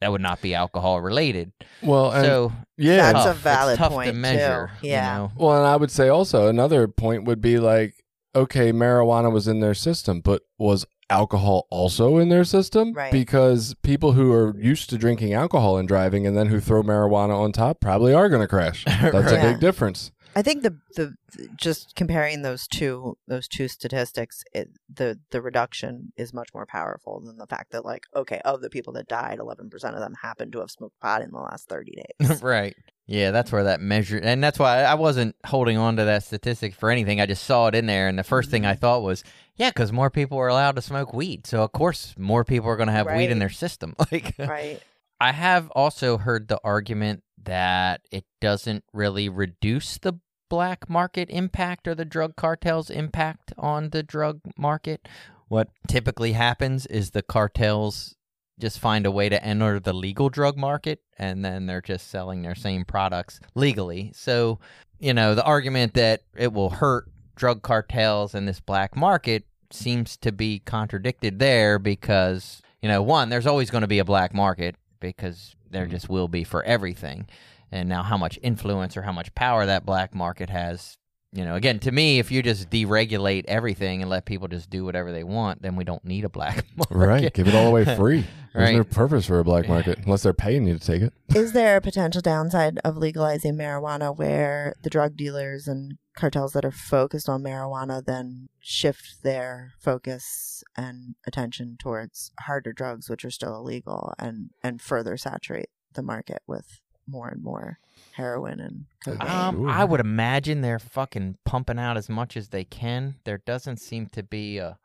[0.00, 1.52] that would not be alcohol related.
[1.82, 3.34] Well, and so yeah, That's a tough.
[3.36, 4.20] It's valid tough to point, too.
[4.20, 4.70] measure.
[4.82, 5.16] you Yeah.
[5.16, 5.32] know?
[5.36, 7.94] Well, and I would say also another point would be like,
[8.34, 12.92] okay, marijuana was in their system, but was alcohol also in their system?
[12.92, 13.10] Right.
[13.12, 17.34] Because people who are used to drinking alcohol and driving and then who throw marijuana
[17.38, 18.84] on top probably are going to crash.
[18.86, 19.40] That's a Right.
[19.42, 20.10] big difference.
[20.36, 21.14] I think the the
[21.56, 27.20] just comparing those two those two statistics, it, the the reduction is much more powerful
[27.20, 30.14] than the fact that like okay, of the people that died, eleven percent of them
[30.22, 32.42] happened to have smoked pot in the last thirty days.
[32.42, 32.76] right.
[33.06, 36.74] Yeah, that's where that measure, and that's why I wasn't holding on to that statistic
[36.74, 37.20] for anything.
[37.20, 38.80] I just saw it in there, and the first thing I Mm-hmm.
[38.80, 39.22] thought was,
[39.54, 42.76] yeah, because more people are allowed to smoke weed, so of course more people are
[42.76, 43.94] going to have weed in their system.
[44.12, 44.82] Like, right.
[45.20, 50.14] I have also heard the argument that it doesn't really reduce the
[50.48, 55.08] black market impact or the drug cartels' impact on the drug market.
[55.48, 58.14] What typically happens is the cartels
[58.58, 62.42] just find a way to enter the legal drug market and then they're just selling
[62.42, 64.12] their same products legally.
[64.14, 64.58] So,
[64.98, 70.16] you know, the argument that it will hurt drug cartels and this black market seems
[70.18, 74.32] to be contradicted there because, you know, one, there's always going to be a black
[74.32, 75.90] market because there Mhm.
[75.90, 77.26] just will be for everything.
[77.72, 80.98] And now, how much influence or how much power that black market has,
[81.32, 84.84] you know, again, to me, if you just deregulate everything and let people just do
[84.84, 86.94] whatever they want, then we don't need a black market.
[86.96, 87.34] Right.
[87.34, 88.24] Give it all away free.
[88.54, 88.90] There's no Right.
[88.90, 91.12] purpose for a black market unless they're paying you to take it.
[91.34, 96.64] Is there a potential downside of legalizing marijuana where the drug dealers and cartels that
[96.64, 103.30] are focused on marijuana then shift their focus and attention towards harder drugs which are
[103.30, 107.78] still illegal and and further saturate the market with more and more
[108.12, 109.28] heroin and cocaine?
[109.28, 113.16] Um, I would imagine they're fucking pumping out as much as they can.
[113.24, 114.78] There doesn't seem to be a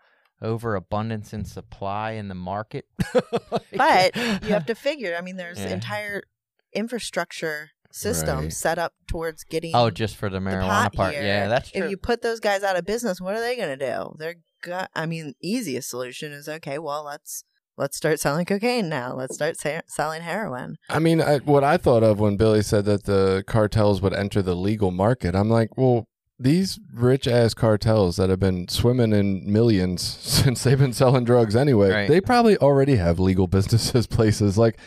[0.43, 2.85] overabundance in supply in the market.
[3.13, 5.69] but you have to figure i mean there's Yeah.
[5.69, 6.23] entire
[6.73, 8.53] infrastructure systems Right.
[8.53, 11.13] set up towards getting Oh, just for the the marijuana pot part.
[11.13, 11.23] here.
[11.23, 11.83] Yeah, that's true.
[11.83, 14.35] if you put those guys out of business what are they going to do they're
[14.63, 17.43] go- i mean easiest solution is okay well let's
[17.81, 21.77] let's start selling cocaine now let's start sa- selling heroin I mean, I, what I
[21.77, 25.75] thought of when Billy said that the cartels would enter the legal market, I'm like,
[25.77, 26.05] well,
[26.39, 30.01] these rich ass cartels that have been swimming in millions
[30.41, 32.07] since they've been selling drugs anyway, Right.
[32.09, 34.57] they probably already have legal businesses, places.
[34.57, 34.77] Like,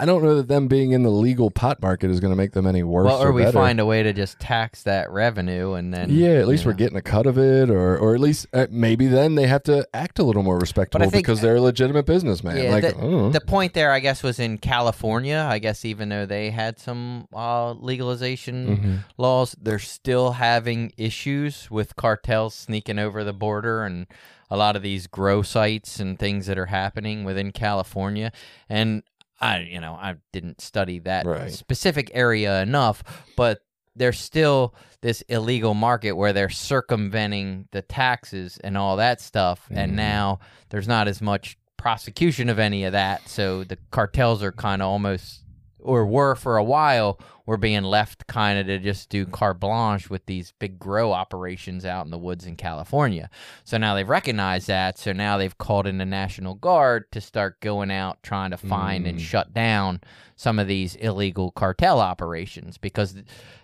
[0.00, 2.52] I don't know that them being in the legal pot market is going to make
[2.52, 3.04] them any worse.
[3.06, 3.52] well, or, or we better.
[3.52, 6.78] find a way to just tax that revenue and then yeah, at least we're know.
[6.78, 9.86] getting a cut of it, or or at least uh, maybe then they have to
[9.94, 12.56] act a little more respectable think- because they're a legitimate businessman.
[12.56, 13.30] Yeah, like, the-.
[13.32, 15.46] The point there, I guess, was in California.
[15.48, 18.98] I guess even though they had some uh, legalization Mhm.
[19.18, 24.06] laws, they're still having issues with cartels sneaking over the border and
[24.50, 28.32] a lot of these grow sites and things that are happening within California.
[28.68, 29.02] And
[29.40, 31.50] I you know I didn't study that Right.
[31.50, 33.02] specific area enough,
[33.36, 33.60] but
[33.96, 39.92] there's still this illegal market where they're circumventing the taxes and all that stuff, and
[39.92, 39.96] Mhm.
[39.96, 40.38] now
[40.70, 44.88] there's not as much prosecution of any of that, so the cartels are kind of
[44.88, 45.42] almost
[45.82, 50.08] or were for a while were being left kind of to just do carte blanche
[50.08, 53.28] with these big grow operations out in the woods in California.
[53.64, 54.98] So now they've recognized that.
[54.98, 59.06] So now they've called in the National Guard to start going out trying to find
[59.06, 59.22] and Mm.
[59.22, 60.00] shut down
[60.36, 63.16] some of these illegal cartel operations because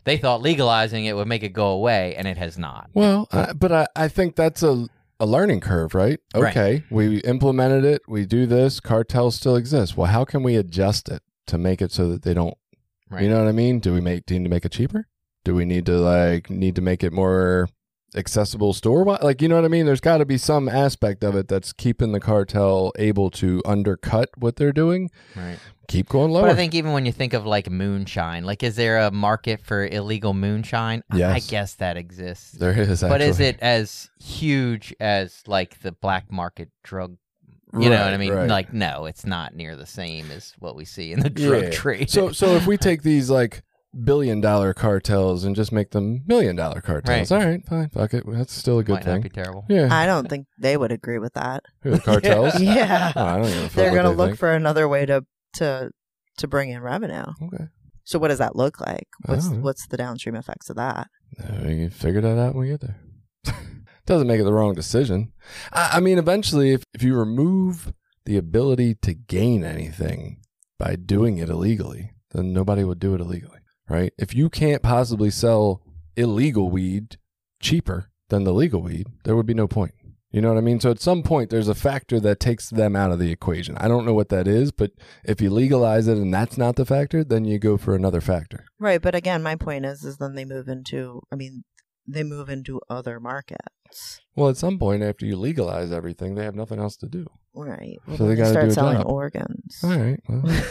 [0.05, 2.91] they thought legalizing it would make it go away, and it has not.
[2.93, 4.89] Well, I, but I, I think that's a
[5.19, 6.21] a learning curve, right?
[6.35, 6.51] Right.
[6.55, 8.03] Okay, we implemented it.
[8.07, 8.81] We do this.
[8.81, 9.97] Cartels still exist.
[9.97, 12.57] Well, how can we adjust it to make it so that they don't?
[13.11, 13.23] Right.
[13.23, 13.79] You know what I mean?
[13.81, 15.07] Do we make do we need to make it cheaper?
[15.45, 17.69] Do we need to like need to make it more
[18.17, 19.23] accessible store wide?
[19.23, 19.87] Like you know what I mean?
[19.87, 24.31] There's got to be some aspect of it that's keeping the cartel able to undercut
[24.37, 25.11] what they're doing.
[25.37, 25.59] Right.
[25.89, 26.43] Keep going lower.
[26.43, 29.61] But I think even when you think of like moonshine, like is there a market
[29.65, 31.05] for illegal moonshine?
[31.13, 32.53] I- I guess that exists.
[32.53, 33.03] there is.
[33.03, 37.17] But is it as huge as like the black market drug?
[37.75, 38.33] You know what I mean?
[38.33, 38.49] right.
[38.49, 41.71] Like, no, it's not near the same as what we see in the drug Yeah.
[41.71, 42.11] trade.
[42.11, 43.63] So so if we take these like
[44.05, 47.41] billion dollar cartels and just make them million dollar cartels, Right.
[47.43, 48.25] all right, fine, fuck it.
[48.27, 49.23] That's still a good might not thing.
[49.23, 49.65] be terrible.
[49.69, 51.65] Yeah, I don't think they would agree with that.
[51.83, 52.61] Who, the cartels.
[52.61, 53.13] Yeah.
[53.17, 53.69] Oh, I don't even.
[53.75, 55.91] They're going to look for another way to to
[56.39, 57.25] to bring in revenue.
[57.43, 57.65] Okay,
[58.05, 59.09] So what does that look like?
[59.25, 61.09] What's what's the downstream effects of that?
[61.43, 62.97] Uh, we can figure that out when we get there.
[64.07, 65.33] Doesn't make it the wrong decision.
[65.73, 67.93] I, I mean, eventually, if if you remove
[68.25, 70.41] the ability to gain anything
[70.79, 74.13] by doing it illegally, then nobody would do it illegally, right?
[74.19, 75.83] If you can't possibly sell
[76.17, 77.19] illegal weed
[77.61, 79.95] cheaper than the legal weed, there would be no point.
[80.33, 80.81] You know what I mean?
[80.81, 83.77] So at some point, there's a factor that takes them out of the equation.
[83.79, 84.91] I don't know what that is, but
[85.25, 88.67] if you legalize it and that's not the factor, then you go for another factor.
[88.79, 91.65] Right, but again, my point is is then they move into I mean,
[92.07, 93.76] they move into other markets.
[94.35, 97.27] Well, at some point, after you legalize everything, they have nothing else to do.
[97.55, 97.99] Right.
[98.17, 99.07] So they then gotta start do selling job.
[99.07, 99.81] organs.
[99.83, 100.21] All right.
[100.29, 100.63] Well,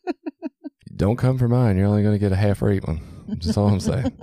[0.96, 1.76] don't come for mine.
[1.76, 3.00] You're only going to get a half rate one.
[3.28, 4.18] That's all I'm saying.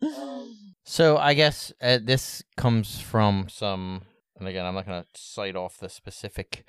[0.88, 4.02] So I guess uh, this comes from some,
[4.38, 6.64] and again, I'm not going to cite off the specific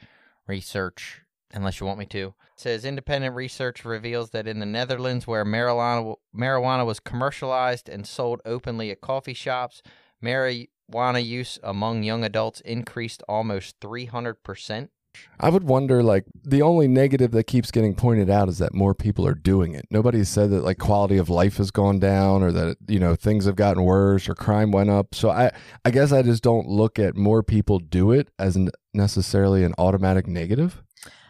[0.48, 1.22] research
[1.54, 2.28] unless you want me to.
[2.30, 8.08] It says independent research reveals that in the Netherlands, where marijuana marijuana was commercialized and
[8.08, 9.84] sold openly at coffee shops,
[10.24, 14.92] marijuana use among young adults increased almost 300 percent.
[15.40, 18.94] I would wonder, like, the only negative that keeps getting pointed out is that more
[18.94, 19.86] people are doing it.
[19.90, 23.46] Nobody said that, like, quality of life has gone down or that, you know, things
[23.46, 25.14] have gotten worse or crime went up.
[25.14, 25.52] So I,
[25.86, 28.58] I guess I just don't look at more people do it as
[28.94, 30.84] necessarily an automatic negative.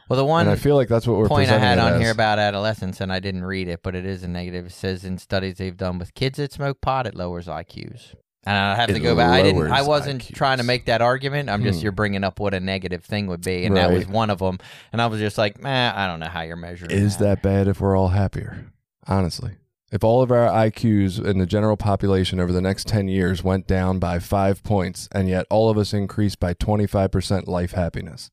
[0.09, 2.01] Well, the one and I feel like that's what we're point I had on as.
[2.01, 4.67] here about adolescence, and I didn't read it, but it is a negative.
[4.67, 8.15] It says in studies they've done with kids that smoke pot, it lowers IQs.
[8.47, 9.29] And I have to It go back.
[9.29, 9.69] I didn't.
[9.71, 10.33] I wasn't IQs.
[10.35, 11.49] trying to make that argument.
[11.49, 11.83] I'm just Hmm.
[11.83, 14.57] you're bringing up what a negative thing would be, and that was one of them.
[14.93, 16.91] And I was just like, man, I don't know how you're measuring.
[16.91, 18.67] Is that bad if we're all happier?
[19.05, 19.51] Honestly.
[19.91, 23.67] If all of our IQs in the general population over the next 10 years went
[23.67, 28.29] down by five points, and yet all of us increased by 25% life happiness,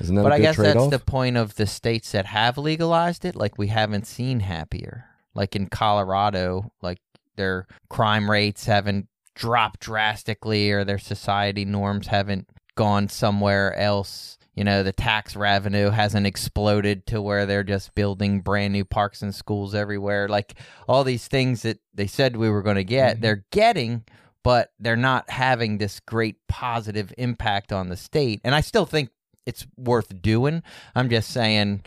[0.00, 3.24] isn't that But I guess trade that's the point of the states that have legalized
[3.24, 3.34] it.
[3.36, 5.06] Like we haven't seen happier.
[5.34, 6.98] Like in Colorado, like
[7.36, 14.38] their crime rates haven't dropped drastically, or their society norms haven't gone somewhere else.
[14.54, 19.20] You know, the tax revenue hasn't exploded to where they're just building brand new parks
[19.22, 20.28] and schools everywhere.
[20.28, 20.54] Like
[20.88, 23.20] all these things that they said we were going to get, Mhm.
[23.20, 24.04] they're getting,
[24.44, 28.40] but they're not having this great positive impact on the state.
[28.44, 29.10] And I still think
[29.44, 30.62] it's worth doing.
[30.94, 31.82] I'm just saying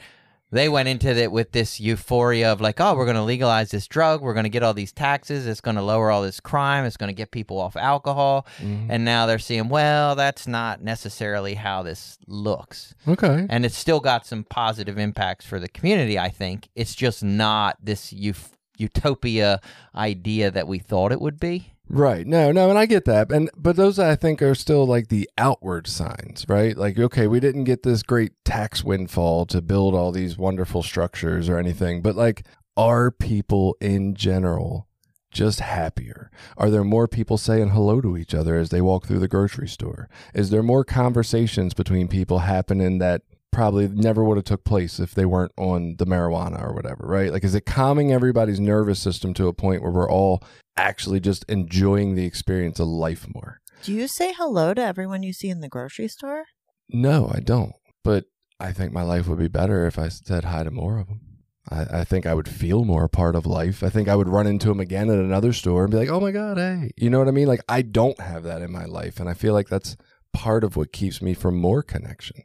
[0.51, 3.87] they went into it with this euphoria of like, oh, we're going to legalize this
[3.87, 4.21] drug.
[4.21, 5.45] We're going to get all these taxes.
[5.45, 6.85] It's going to lower all this crime.
[6.85, 8.47] It's going to get people off alcohol.
[8.59, 8.87] Mhm.
[8.89, 12.95] And now they're seeing, well, that's not necessarily how this looks.
[13.07, 13.45] Okay.
[13.49, 16.69] And it's still got some positive impacts for the community, I think.
[16.75, 19.59] It's just not this euf- utopia
[19.95, 21.73] idea that we thought it would be.
[21.89, 22.27] Right.
[22.27, 23.31] No, no, and I get that.
[23.31, 26.75] And but those I think are still like the outward signs, right?
[26.77, 31.47] Like okay, we didn't get this great tax windfall to build all these wonderful structures
[31.47, 34.87] or anything, but like are people in general
[35.31, 36.29] just happier?
[36.57, 39.67] Are there more people saying hello to each other as they walk through the grocery
[39.67, 40.09] store?
[40.33, 43.21] Is there more conversations between people happening that
[43.57, 47.31] probably never would have took place if they weren't on the marijuana or whatever, right?
[47.31, 50.43] Like is it calming everybody's nervous system to a point where we're all
[50.77, 53.59] actually just enjoying the experience of life more?
[53.81, 56.45] Do you say hello to everyone you see in the grocery store?
[56.87, 57.73] No, I don't.
[58.03, 58.25] But
[58.59, 61.21] I think my life would be better if I said hi to more of them.
[61.67, 63.81] I, I think I would feel more a part of life.
[63.81, 66.19] I think I would run into them again at another store and be like, oh
[66.19, 66.91] my God, hey.
[66.95, 67.47] You know what I mean?
[67.47, 69.19] Like, I don't have that in my life.
[69.19, 69.97] And I feel like that's
[70.31, 72.43] part of what keeps me from more connection.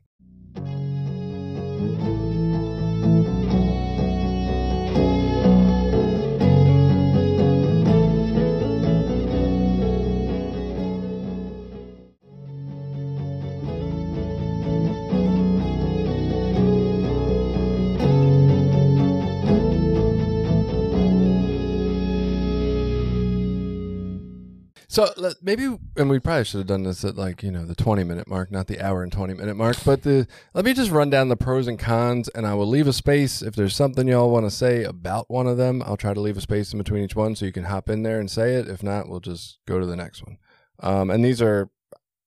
[24.92, 28.04] So maybe, and we probably should have done this at like you know the twenty
[28.04, 29.78] minute mark, not the hour and twenty minute mark.
[29.86, 32.86] But the let me just run down the pros and cons, and I will leave
[32.86, 35.82] a space if there's something y'all want to say about one of them.
[35.86, 38.02] I'll try to leave a space in between each one so you can hop in
[38.02, 38.68] there and say it.
[38.68, 40.36] If not, we'll just go to the next one.
[40.80, 41.70] Um, and these are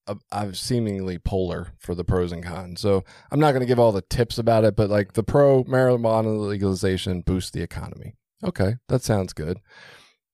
[0.07, 2.81] uh, I've seemingly polar for the pros and cons.
[2.81, 5.63] So I'm not going to give all the tips about it, but like the pro
[5.65, 8.15] marijuana legalization boosts the economy.
[8.43, 9.59] Okay, that sounds good.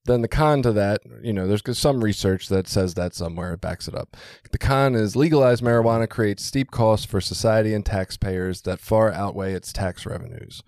[0.06, 3.62] Then the con to that, you know, there's some research that says that somewhere it
[3.62, 4.18] backs it up.
[4.52, 9.54] The con is legalized marijuana creates steep costs for society and taxpayers that far outweigh
[9.54, 10.64] its tax revenues,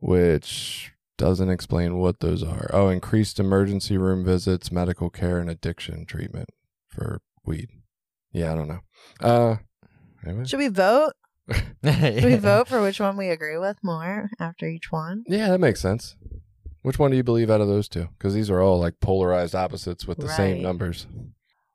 [0.00, 2.68] which doesn't explain what those are.
[2.72, 6.48] Oh, increased emergency room visits, medical care, and addiction treatment
[6.88, 7.68] for weed.
[8.32, 8.80] Yeah, I don't know.
[9.20, 9.56] Uh,
[10.26, 10.44] anyway.
[10.44, 11.12] Should we vote?
[11.84, 15.22] Should we vote for which one we agree with more after each one?
[15.28, 16.16] Yeah, that makes sense.
[16.82, 18.08] Which one do you believe out of those two?
[18.18, 21.06] Because these are all like polarized opposites with the same numbers.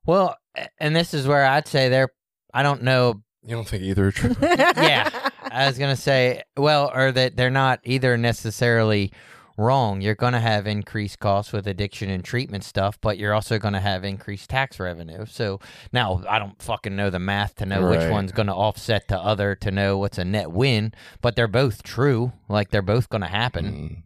[0.06, 0.36] Well,
[0.80, 2.10] and this is where I'd say they're.
[2.54, 3.22] I don't know.
[3.44, 4.36] You don't think either are true?
[4.42, 5.10] Yeah.
[5.50, 9.14] I was gonna say, well, or that they're not either necessarily
[9.58, 10.02] wrong.
[10.02, 14.04] You're gonna have increased costs with addiction and treatment stuff, but you're also gonna have
[14.04, 15.26] increased tax revenue.
[15.26, 15.60] So
[15.94, 19.56] now I don't fucking know the math to know which one's gonna offset the other
[19.56, 20.94] to know what's a net win.
[21.22, 22.34] But they're both true.
[22.50, 23.66] Like they're both gonna happen.
[23.66, 24.04] Mm.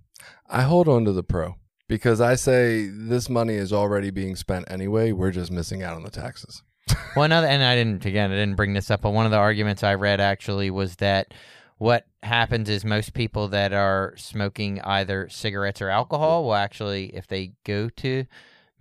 [0.52, 1.56] I hold on to the pro
[1.88, 5.12] because I say this money is already being spent anyway.
[5.14, 6.62] We're just missing out on the taxes.
[7.16, 9.38] Well, another, and I didn't again, I didn't bring this up, but one of the
[9.38, 11.34] arguments I read actually was that
[11.78, 17.28] what happens is most people that are smoking either cigarettes or alcohol will actually, if
[17.28, 18.26] they go to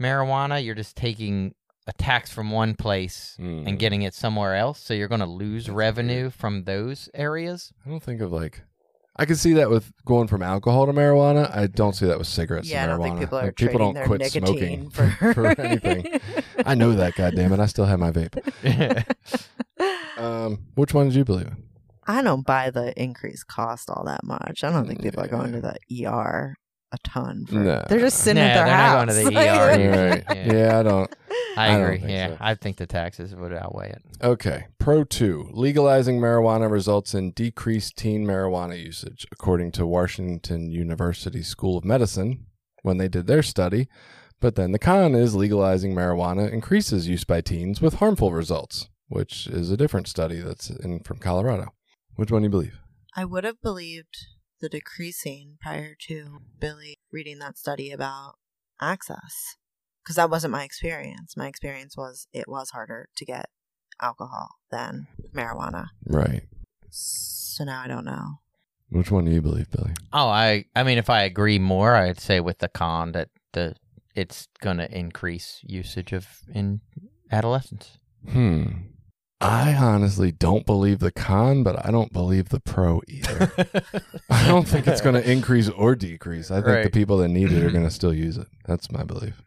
[0.00, 1.54] marijuana, you're just taking
[1.86, 3.66] a tax from one place Mm.
[3.66, 7.72] and getting it somewhere else, so you're going to lose That's revenue from those areas.
[7.84, 8.62] I don't think of like.
[9.20, 11.54] I can see that with going from alcohol to marijuana.
[11.54, 12.96] I don't see that with cigarettes yeah, I to marijuana.
[12.96, 16.20] don't think people are Like, people don't quit smoking for, for anything.
[16.64, 17.16] I know that.
[17.16, 17.60] God damn it!
[17.60, 19.04] I still have my vape.
[20.18, 21.62] Um, which one did you believe in?
[22.06, 24.62] I don't buy the increased cost all that much.
[24.62, 26.56] I don't think people are going to the ER
[26.92, 27.46] a ton.
[27.46, 27.84] For, Nah.
[27.88, 29.14] They're just sitting Nah, at their they're not house.
[29.16, 30.10] going to the ER.
[30.28, 30.36] right.
[30.46, 30.52] Yeah.
[30.54, 30.78] Yeah.
[30.78, 31.14] I don't.
[31.56, 32.12] I I don't agree.
[32.12, 32.36] yeah, so.
[32.40, 34.02] I think the taxes would outweigh it.
[34.22, 34.66] Okay.
[34.78, 41.76] Pro two: legalizing marijuana results in decreased teen marijuana usage, according to Washington University School
[41.76, 42.46] of Medicine
[42.82, 43.88] when they did their study.
[44.40, 49.46] But then the con is legalizing marijuana increases use by teens with harmful results, which
[49.48, 51.74] is a different study that's in from Colorado.
[52.14, 52.78] Which one do you believe?
[53.16, 54.16] I would have believed
[54.60, 58.34] the decreasing prior to Billy reading that study about
[58.80, 59.56] access
[60.02, 61.36] because that wasn't my experience.
[61.36, 63.46] My experience was it was harder to get
[64.00, 65.86] alcohol than marijuana.
[66.06, 66.42] Right.
[66.90, 68.40] So now I don't know.
[68.88, 69.92] Which one do you believe, Billy?
[70.12, 73.76] Oh, I I mean, if I agree more, I'd say with the con that the
[74.14, 76.80] it's going to increase usage of in
[77.30, 77.98] adolescents.
[78.28, 78.64] Hmm.
[79.40, 83.50] I honestly don't believe the con, but I don't believe the pro either.
[84.28, 86.50] I don't think it's going to increase or decrease.
[86.50, 87.72] I think the people that need it are mm-hmm.
[87.72, 88.48] going to still use it.
[88.66, 89.42] That's my belief.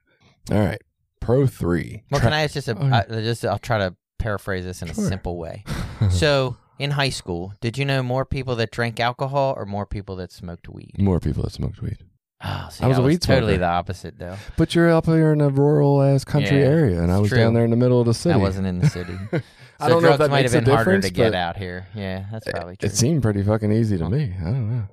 [0.52, 0.82] All right.
[1.20, 2.04] Pro three.
[2.10, 3.04] Well, can I ask just a Oh, yeah.
[3.08, 5.08] I- just I'll try to paraphrase this in a Sure.
[5.08, 5.64] simple way.
[6.10, 10.16] so, in high school, did you know more people that drank alcohol or more people
[10.16, 10.96] that smoked weed?
[10.98, 11.98] More people that smoked weed.
[12.46, 13.60] Oh, see, I was a weed totally smoker.
[13.60, 14.36] the opposite though.
[14.58, 17.30] But you're up here in a rural ass country Yeah, area, and I it's was
[17.30, 17.38] true.
[17.38, 18.34] down there in the middle of the city.
[18.34, 19.18] I wasn't in the city.
[19.80, 21.14] I So don't know if drugs that might makes have a been harder difference, to
[21.14, 21.88] get but out here.
[21.96, 22.88] Yeah, that's probably it, true.
[22.88, 24.34] it seemed pretty fucking easy to me.
[24.42, 24.84] I don't know.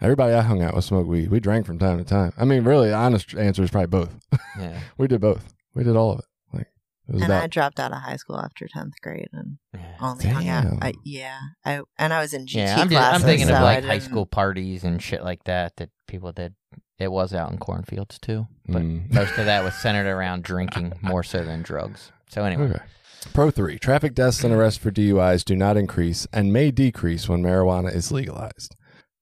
[0.00, 1.30] Everybody I hung out with smoked weed.
[1.30, 2.32] We drank from time to time.
[2.38, 4.14] I mean, really, the honest answer is probably both.
[4.58, 4.78] yeah.
[4.98, 5.52] we did both.
[5.74, 6.24] We did all of it.
[6.54, 6.68] Like
[7.08, 9.96] it was And I about dropped out of high school after tenth grade and yeah.
[10.00, 10.62] only hung out.
[10.64, 10.78] Damn.
[10.80, 13.24] I, yeah, I and I was in GT Yeah, I'm, just, I'm classes.
[13.24, 16.32] thinking so of I like high didn't- school parties and shit like that that people
[16.32, 16.54] did.
[17.00, 19.12] It was out in cornfields too, but Mm.
[19.12, 22.12] most of that was centered around drinking more so than drugs.
[22.28, 22.84] So anyway, Okay.
[23.32, 27.42] Pro three: traffic deaths and arrests for DUIs do not increase and may decrease when
[27.42, 28.76] marijuana is legalized.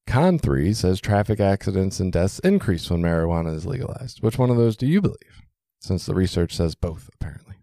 [0.07, 4.23] Con three says traffic accidents and deaths increase when marijuana is legalized.
[4.23, 5.43] Which one of those do you believe?
[5.81, 7.55] Since the research says both, apparently.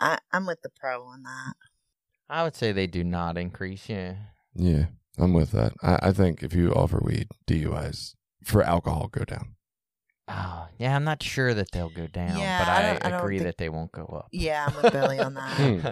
[0.00, 1.54] I, I'm with the pro on that.
[2.28, 3.88] I would say they do not increase.
[3.88, 4.14] Yeah,
[4.54, 4.86] Yeah.
[5.18, 5.74] I'm with that.
[5.82, 8.14] I, I think if you offer weed, DUIs
[8.44, 9.54] for alcohol go down.
[10.28, 13.10] Oh, yeah, I'm not sure that they'll go down, Yeah, but I I, don't- I
[13.10, 14.28] don't agree think- that they won't go up.
[14.32, 15.52] Yeah, I'm with Billy on that.
[15.58, 15.86] Hmm.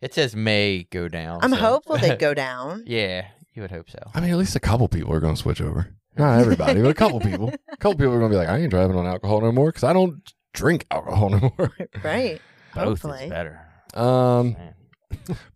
[0.00, 1.40] it says may go down.
[1.42, 2.84] I'm so- hopeful they go down.
[2.86, 3.98] yeah, you would hope so.
[4.14, 5.94] I mean, at least a couple people are going to switch over.
[6.16, 7.52] Not everybody, but a couple people.
[7.72, 9.68] A couple people are going to be like, I ain't driving on alcohol no more
[9.70, 10.20] because I don't
[10.52, 11.72] drink alcohol no more.
[12.02, 12.40] Right.
[12.74, 13.24] Both Hopefully.
[13.24, 13.60] is better.
[13.94, 14.74] Um, Man.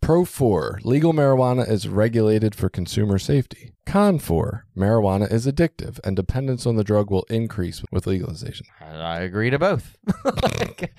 [0.01, 3.73] Pro 4, legal marijuana is regulated for consumer safety.
[3.87, 8.67] Con 4, marijuana is addictive and dependence on the drug will increase with legalization.
[8.81, 9.97] I I agree to both.
[10.25, 10.93] Like,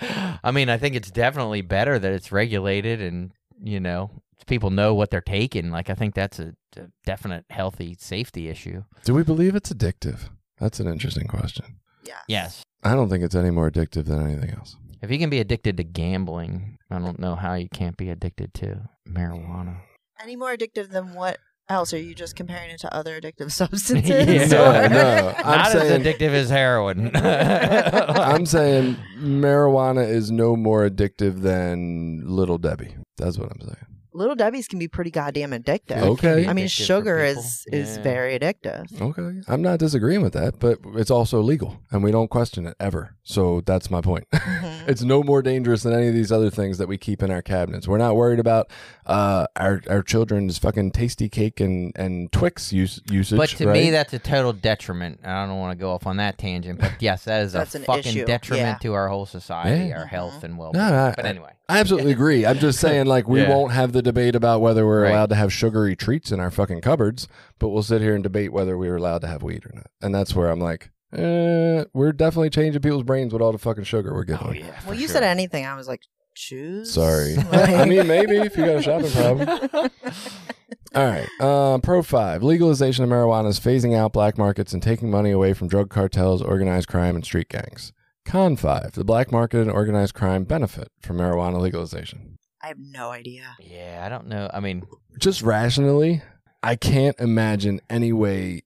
[0.43, 4.09] I mean, I think it's definitely better that it's regulated and, you know,
[4.47, 5.70] people know what they're taking.
[5.70, 8.84] Like, I think that's a, a definite healthy safety issue.
[9.03, 10.30] Do we believe it's addictive?
[10.59, 11.78] That's an interesting question.
[12.03, 12.24] Yes.
[12.28, 12.63] Yes.
[12.84, 14.78] I don't think it's any more addictive than anything else.
[15.02, 18.54] If you can be addicted to gambling, I don't know how you can't be addicted
[18.56, 19.78] to marijuana.
[20.22, 21.38] Any more addictive than what
[21.70, 21.93] else?
[21.93, 24.10] Are you just comparing it to other addictive substances?
[24.52, 24.86] Yeah.
[24.86, 25.34] or- No, no.
[25.38, 27.12] I'm Not saying- as addictive as heroin.
[27.16, 32.95] I'm saying marijuana is no more addictive than Little Debbie.
[33.18, 33.86] That's what I'm saying.
[34.12, 36.01] Little Debbie's can be pretty goddamn addictive.
[36.01, 36.47] Okay.
[36.47, 38.03] I mean, Addictive sugar is is Yeah.
[38.03, 38.99] very addictive.
[38.99, 39.41] Okay.
[39.47, 43.16] I'm not disagreeing with that, but it's also legal and we don't question it ever.
[43.24, 44.26] So that's my point.
[44.34, 44.88] Mhm.
[44.89, 47.41] it's no more dangerous than any of these other things that we keep in our
[47.43, 47.88] cabinets.
[47.88, 48.72] We're not worried about
[49.05, 53.38] uh, our our children's fucking Tastykake and, and Twix use, usage.
[53.38, 53.74] But to right?
[53.74, 55.20] me, that's a total detriment.
[55.24, 57.80] I don't want to go off on that tangent, but yes, that is That's a
[57.80, 58.78] an fucking issue, detriment yeah.
[58.89, 59.99] to our whole society, Yeah.
[59.99, 60.43] our health Mhm.
[60.43, 60.91] and well No, being.
[60.91, 62.45] no, I- but anyway, I absolutely agree.
[62.45, 63.49] I'm just saying, like, we Yeah.
[63.49, 65.12] won't have the debate about whether we're Right.
[65.12, 67.28] allowed to have sugary treats in our fucking cupboards,
[67.60, 69.88] but we'll sit here and debate whether we were allowed to have weed or not.
[70.02, 73.84] And that's where I'm like, eh, we're definitely changing people's brains with all the fucking
[73.86, 74.47] sugar we're giving.
[74.47, 74.68] oh yeah.
[74.68, 75.16] Well, for you sure.
[75.16, 75.66] said anything.
[75.66, 76.02] I was like,
[76.36, 76.91] choose.
[76.93, 77.36] Sorry.
[77.36, 79.89] Like- I mean, maybe if you got a shopping problem.
[80.95, 81.28] All right.
[81.39, 82.41] Uh, Pro 5.
[82.41, 86.41] Legalization of marijuana is phasing out black markets and taking money away from drug cartels,
[86.41, 87.93] organized crime, and street gangs.
[88.26, 88.93] Con 5.
[88.93, 92.38] The black market and organized crime benefit from marijuana legalization.
[92.62, 93.55] I have no idea.
[93.60, 94.49] Yeah, I don't know.
[94.53, 94.84] I mean,
[95.18, 96.22] Just rationally,
[96.62, 98.64] I can't imagine any way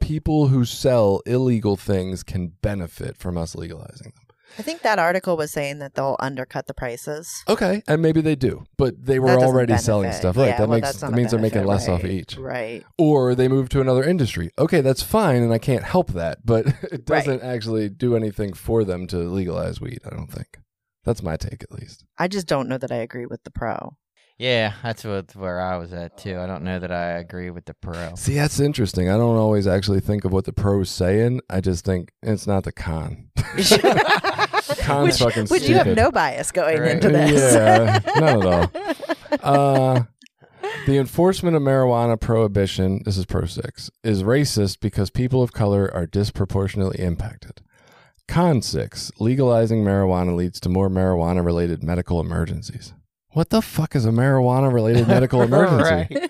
[0.00, 4.26] people who sell illegal things can benefit from us legalizing them.
[4.58, 7.28] I think that article was saying that they'll undercut the prices.
[7.48, 10.36] Okay, and maybe they do, but they were That doesn't already selling stuff.
[10.36, 12.12] Right, Yeah, that well, makes that not a means they're making benefit, less off right.
[12.12, 12.36] each.
[12.38, 12.84] Right.
[12.96, 14.50] or they move to another industry.
[14.58, 18.84] Okay, that's fine, and I can't help that, but it doesn't actually do anything for
[18.84, 20.00] them to legalize weed.
[20.06, 20.58] I don't think.
[21.06, 22.04] That's my take, at least.
[22.18, 23.96] I just don't know that I agree with the pro.
[24.38, 26.38] yeah, that's what where I was at too.
[26.38, 28.14] I don't know that I agree with the pro.
[28.16, 29.08] See, that's interesting.
[29.08, 31.40] I don't always actually think of what the pro's saying.
[31.48, 33.30] I just think it's not the con.
[34.80, 36.92] Con's which, fucking which you have no bias going Right.
[36.92, 37.54] into this.
[37.54, 38.46] Yeah, not
[39.32, 40.02] at Uh,
[40.86, 45.90] the enforcement of marijuana prohibition, this is Pro 6, is racist because people of color
[45.94, 47.62] are disproportionately impacted.
[48.28, 52.92] Con 6, legalizing marijuana leads to more marijuana related medical emergencies.
[53.30, 56.28] What the fuck is a marijuana related medical emergency?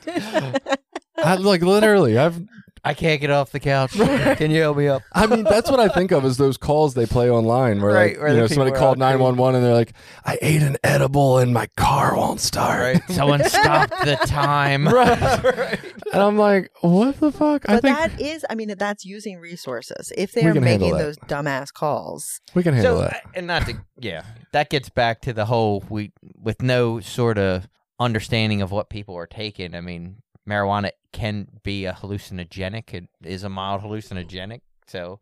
[1.16, 2.42] I, like literally, I've
[2.86, 3.90] I can't get off the couch.
[4.38, 5.02] Can you help me up?
[5.12, 8.12] I mean, that's what I think of as those calls they play online where, Right,
[8.12, 9.18] like, where you the know, somebody people are called all crazy.
[9.18, 9.92] 911 and they're like,
[10.24, 12.80] I ate an edible and my car won't start.
[12.94, 13.02] Right.
[13.10, 14.86] Someone stopped the time.
[14.96, 15.78] Right.
[16.12, 17.68] And I'm like, what the fuck?
[17.68, 20.12] I But think that is, I mean, that's using resources.
[20.16, 21.04] If We they're can handle making that.
[21.04, 23.22] those dumbass calls, we can handle so, that.
[23.34, 24.22] and not to, yeah,
[24.52, 27.68] that gets back to the whole we with no sort of
[27.98, 29.74] understanding of what people are taking.
[29.74, 30.16] I mean,
[30.48, 32.92] marijuana can be a hallucinogenic.
[32.94, 34.60] It is a mild hallucinogenic.
[34.86, 35.20] So,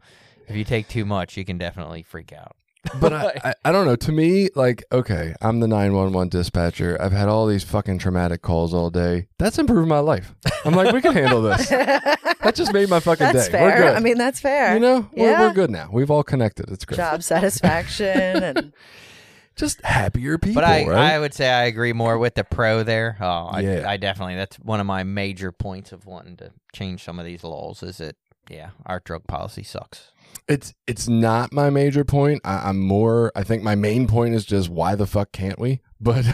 [0.48, 2.56] if you take too much, you can definitely freak out.
[3.00, 3.96] But I, I, I don't know.
[3.96, 7.00] To me, like, okay, I'm the 911 dispatcher.
[7.00, 9.28] I've had all these fucking traumatic calls all day.
[9.38, 10.34] That's improved my life.
[10.66, 11.70] I'm like, we can handle this.
[12.44, 13.52] That just made my fucking that's day.
[13.52, 13.64] fair.
[13.64, 13.96] We're good.
[13.96, 14.74] I mean, that's fair.
[14.74, 15.88] you know, we're, we're good now.
[15.90, 16.70] We've all connected.
[16.70, 16.98] It's great.
[16.98, 18.72] job satisfaction and
[19.56, 21.12] Just happier people, But I, right?
[21.12, 23.16] I would say I agree more with the pro there.
[23.20, 23.88] Oh, I, Yeah.
[23.88, 27.44] I definitely that's one of my major points of wanting to change some of these
[27.44, 27.82] laws.
[27.82, 28.16] Is that
[28.50, 30.10] yeah, our drug policy sucks.
[30.48, 32.40] It's it's not my major point.
[32.44, 33.30] I, I'm more.
[33.34, 35.80] I think my main point is just why the fuck can't we?
[36.00, 36.26] But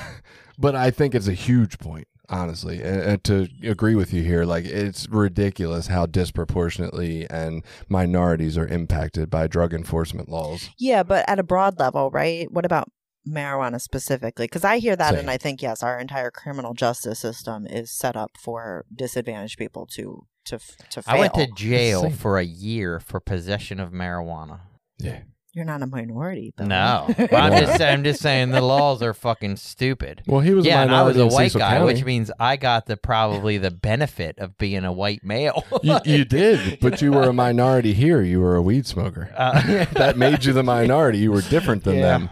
[0.58, 2.82] but I think it's a huge point, honestly.
[2.82, 8.66] And, and to agree with you here, like it's ridiculous how disproportionately and minorities are
[8.66, 10.70] impacted by drug enforcement laws.
[10.78, 12.50] yeah, but at a broad level, right?
[12.50, 12.88] What about
[13.28, 14.44] marijuana specifically?
[14.46, 15.20] Because I hear that Same.
[15.20, 19.86] and I think yes, our entire criminal justice system is set up for disadvantaged people
[19.94, 20.58] to to
[20.90, 21.14] to fail.
[21.14, 22.12] I went to jail Same.
[22.12, 24.60] for a year for possession of marijuana.
[24.98, 25.20] Yeah.
[25.52, 26.54] You're not a minority.
[26.56, 26.68] Billy.
[26.68, 30.22] No, But I'm just I'm just saying the laws are fucking stupid.
[30.28, 31.92] Well, he was yeah, a and I was a white Cecil guy, County.
[31.92, 35.64] which means I got the probably the benefit of being a white male.
[35.82, 38.22] you, you did, but you were a minority here.
[38.22, 39.34] You were a weed smoker.
[39.36, 41.18] Uh, that made you the minority.
[41.18, 42.02] You were different than Yeah.
[42.18, 42.30] them.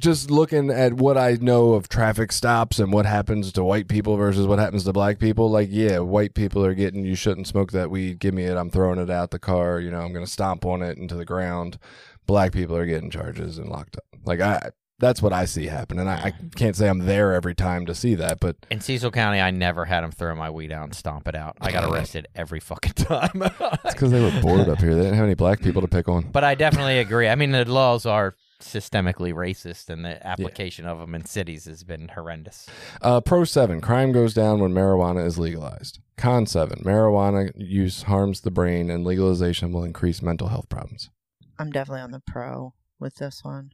[0.00, 4.16] Just looking at what I know of traffic stops and what happens to white people
[4.16, 7.70] versus what happens to black people, like, yeah, white people are getting, you shouldn't smoke
[7.72, 8.18] that weed.
[8.18, 8.56] Give me it.
[8.56, 9.78] I'm throwing it out the car.
[9.78, 11.78] You know, I'm going to stomp on it into the ground.
[12.26, 14.04] Black people are getting charges and locked up.
[14.24, 15.98] Like, I, that's what I see happen.
[15.98, 19.10] And I, I can't say I'm there every time to see that, but In Cecil
[19.10, 21.56] County, I never had them throw my weed out and stomp it out.
[21.60, 23.30] I got arrested every fucking time.
[23.42, 24.94] it's because they were bored up here.
[24.94, 26.24] They didn't have any black people to pick on.
[26.30, 27.28] but I definitely agree.
[27.28, 31.82] I mean, the laws are systemically racist, and the application of them in cities has
[31.84, 32.68] been horrendous.
[33.02, 35.98] Uh, Pro 7, crime goes down when marijuana is legalized.
[36.16, 41.10] Con 7, marijuana use harms the brain and legalization will increase mental health problems.
[41.58, 43.72] I'm definitely on the pro with this one.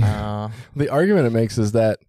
[0.00, 2.00] Uh, The argument it makes is that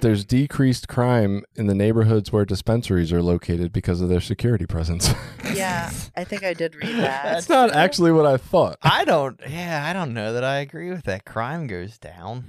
[0.00, 5.12] there's decreased crime in the neighborhoods where dispensaries are located because of their security presence.
[5.54, 7.22] Yeah, I think I did read that.
[7.24, 8.76] That's not actually what I thought.
[8.82, 9.38] I don't.
[9.48, 11.24] Yeah, I don't know that I agree with that.
[11.24, 12.44] Crime goes down.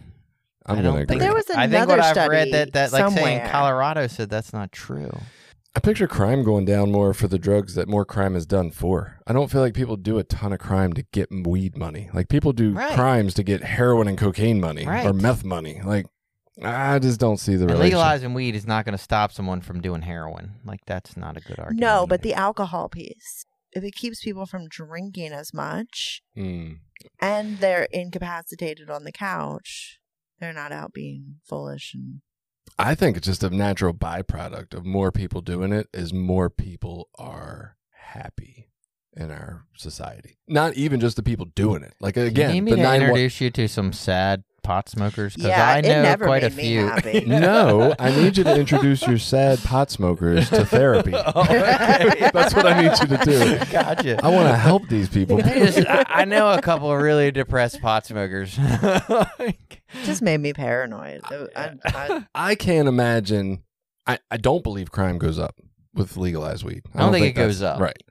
[0.66, 1.06] I'm I don't to agree.
[1.06, 3.50] think There was another I think another what I've read that that like saying somewhere.
[3.52, 5.12] Colorado said that's not true.
[5.76, 9.20] I picture crime going down more for the drugs that more crime is done for.
[9.28, 12.10] I don't feel like people do a ton of crime to get weed money.
[12.14, 12.94] Like people do Right.
[12.96, 15.06] crimes to get heroin and cocaine money Right.
[15.06, 15.82] or meth money.
[15.84, 16.06] Like
[16.64, 19.82] I just don't see the And legalizing weed is not going to stop someone from
[19.82, 20.54] doing heroin.
[20.64, 21.80] Like that's not a good argument.
[21.82, 23.46] No, but the alcohol piece.
[23.74, 26.78] If it keeps people from drinking as much Mm.
[27.20, 30.00] and they're incapacitated on the couch,
[30.40, 32.22] they're not out being foolish and
[32.80, 37.10] I think it's just a natural byproduct of more people doing it is more people
[37.16, 38.70] are happy
[39.16, 40.38] in our society.
[40.48, 41.94] Not even just the people doing it.
[42.02, 43.10] Like Do you again, need me the to nine one.
[43.12, 46.50] introduce you to some sad pot smokers because Yeah, I it know never quite a
[46.50, 46.88] made me few.
[46.88, 47.26] happy.
[47.28, 51.14] No, I need you to introduce your sad pot smokers to therapy.
[51.16, 52.30] Oh, okay.
[52.34, 53.66] That's what I need you to do.
[53.72, 54.20] Gotcha.
[54.26, 55.38] I want to help these people.
[55.38, 58.58] I, just, I, I know a couple of really depressed pot smokers.
[58.58, 61.22] Like, just made me paranoid.
[61.24, 63.64] I, I, I can't imagine.
[64.08, 65.56] I, I don't believe crime goes up
[65.94, 66.84] with legalized weed.
[66.94, 67.80] I don't think it goes up.
[67.80, 68.02] Right.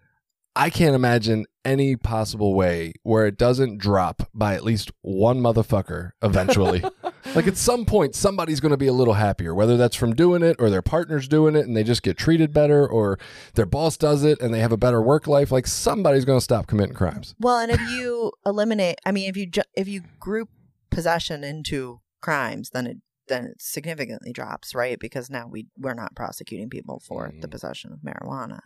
[0.56, 6.10] I can't imagine any possible way where it doesn't drop by at least one motherfucker
[6.22, 6.84] eventually.
[7.34, 10.42] like at some point, somebody's going to be a little happier, whether that's from doing
[10.42, 13.18] it or their partner's doing it and they just get treated better or
[13.54, 15.50] their boss does it and they have a better work life.
[15.50, 17.34] Like somebody's going to stop committing crimes.
[17.40, 20.50] well, and if you eliminate, I mean, if you ju- if you group
[20.90, 22.96] possession into crimes, then it
[23.26, 24.98] then it significantly drops, right?
[25.00, 27.50] Because now we we're not prosecuting people for the Mhm.
[27.50, 28.60] possession of marijuana.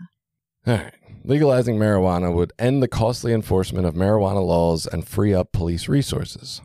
[0.68, 0.94] All right.
[1.24, 6.62] Legalizing marijuana would end the costly enforcement of marijuana laws and free up police resources.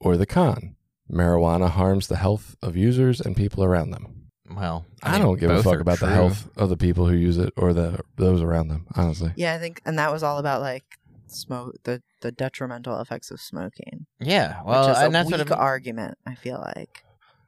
[0.00, 0.74] Or the con
[1.10, 4.28] marijuana harms the health of users and people around them.
[4.54, 7.14] well, I, mean, don't give a fuck are about the health of the people who
[7.14, 9.32] use it or the those around them, honestly.
[9.36, 10.84] Yeah, I think, and that was all about like
[11.26, 15.38] smoke, the the detrimental effects of smoking, Yeah, well, which is and a that's weak
[15.48, 16.18] what I'm, argument.
[16.26, 17.04] I feel like.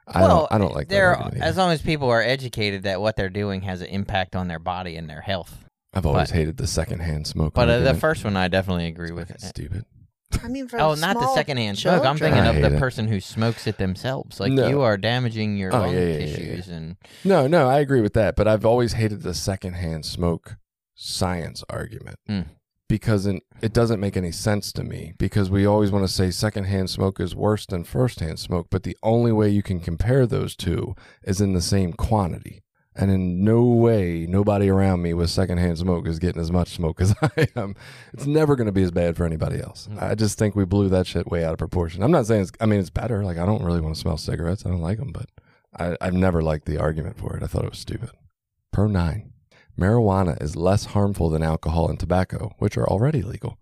[0.07, 1.34] I well, don't I don't like that.
[1.38, 4.59] as long as people are educated that what they're doing has an impact on their
[4.59, 5.64] body and their health.
[5.95, 7.55] I've always but- hated the secondhand smoke.
[7.55, 9.28] But uh, the first one, I definitely agree with.
[9.28, 9.84] Fucking stupid.
[10.42, 12.05] I mean, for Oh, not the small secondhand smoke.
[12.05, 12.78] I'm thinking of the it.
[12.80, 14.40] person who smokes it themselves.
[14.40, 14.66] Like No.
[14.68, 16.26] you are damaging your Oh, lung yeah, yeah, yeah, yeah.
[16.36, 18.34] tissues, and No, no, I agree with that.
[18.34, 20.57] But I've always hated the secondhand smoke
[20.97, 22.47] science argument Mm.
[22.88, 25.12] because it, it doesn't make any sense to me.
[25.18, 28.97] Because we always want to say secondhand smoke is worse than firsthand smoke, but the
[29.05, 32.63] only way you can compare those two is in the same quantity.
[32.97, 37.01] And in no way, nobody around me with secondhand smoke is getting as much smoke
[37.01, 37.74] as I am.
[38.12, 39.88] It's never going to be as bad for anybody else.
[39.90, 40.03] Mm.
[40.03, 42.03] I just think we blew that shit way out of proportion.
[42.03, 43.24] I'm not saying it's, I mean, it's better.
[43.24, 44.64] Like, I don't really want to smell cigarettes.
[44.64, 45.26] I don't like them, but
[45.76, 47.42] I, I've never liked the argument for it.
[47.42, 48.11] I thought it was stupid.
[48.72, 49.32] Pro 9.
[49.78, 53.59] Marijuana is less harmful than alcohol and tobacco, which are already legal.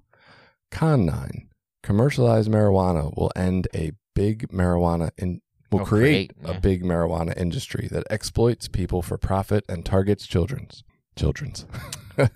[0.71, 1.49] Con 9.
[1.83, 5.41] Commercialized marijuana will end a big marijuana in
[5.73, 6.57] will Will create, create, yeah.
[6.57, 10.85] a big marijuana industry that exploits people for profit and targets children's
[11.17, 11.67] children's.
[12.19, 12.29] um,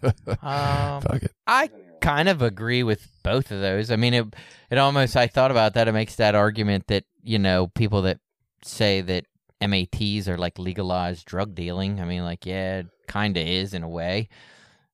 [1.02, 1.32] Fuck it.
[1.46, 1.70] I
[2.00, 3.90] kind of agree with both of those.
[3.90, 4.26] I mean, it
[4.70, 5.88] it almost I thought about that.
[5.88, 8.18] It makes that argument that you know people that
[8.62, 9.26] say that
[9.60, 12.00] MATs are like legalized drug dealing.
[12.00, 14.28] I mean, like yeah, it kind of is in a way.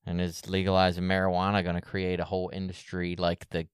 [0.04, 3.68] And is legalizing marijuana going to create a whole industry like the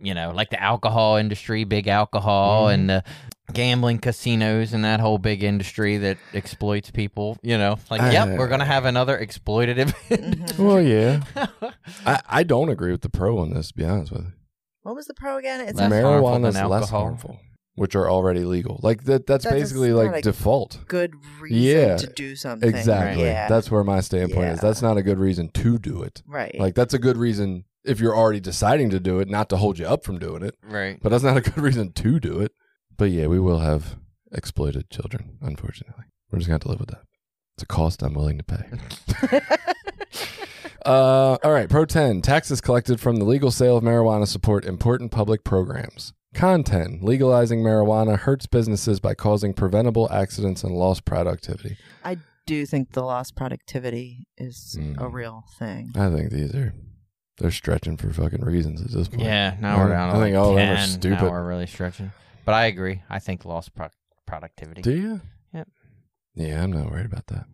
[0.00, 2.74] you know, like the alcohol industry, big alcohol, Mhm.
[2.74, 3.04] and the
[3.52, 7.36] gambling casinos, and that whole big industry that exploits people.
[7.42, 9.92] You know, like, yep, Uh, we're gonna have another exploitative.
[10.08, 10.58] Mhm.
[10.58, 11.22] Well, yeah.
[12.06, 14.32] I, I don't agree with the pro on this, to be honest with you.
[14.82, 15.60] What was the pro again?
[15.60, 17.00] It's Less Marijuana is than less alcohol.
[17.02, 17.40] harmful,
[17.76, 18.80] which are already legal.
[18.82, 19.26] Like that.
[19.28, 20.80] That's That is basically not like default.
[20.88, 22.68] good reason Yeah, to do something.
[22.68, 23.24] Exactly.
[23.24, 23.48] Yeah.
[23.48, 24.60] That's where my standpoint is.
[24.60, 26.22] That's not a good reason to do it.
[26.26, 26.58] right.
[26.58, 29.78] Like that's a good reason if you're already deciding to do it, not to hold
[29.78, 30.54] you up from doing it.
[30.62, 30.98] Right.
[31.02, 32.52] But that's not a good reason to do it.
[32.96, 33.96] But yeah, we will have
[34.32, 36.04] exploited children, unfortunately.
[36.30, 37.02] We're just gonna have to live with that.
[37.56, 39.40] It's a cost I'm willing to pay.
[40.86, 42.22] uh, all right, Pro 10.
[42.22, 46.12] Taxes collected from the legal sale of marijuana support important public programs.
[46.34, 47.00] Con 10.
[47.02, 51.76] Legalizing marijuana hurts businesses by causing preventable accidents and lost productivity.
[52.04, 54.98] I do think the lost productivity is Mm.
[55.00, 55.92] a real thing.
[55.94, 56.72] I think these are
[57.42, 59.22] they're stretching for fucking reasons at this point.
[59.22, 61.22] Yeah, now we're down I think all of them are stupid.
[61.24, 62.12] Now we're really stretching.
[62.44, 63.02] But I agree.
[63.10, 63.88] I think lost pro-
[64.26, 64.80] productivity.
[64.80, 65.20] Do you?
[65.52, 65.68] Yep.
[66.36, 67.46] Yeah, I'm not worried about that.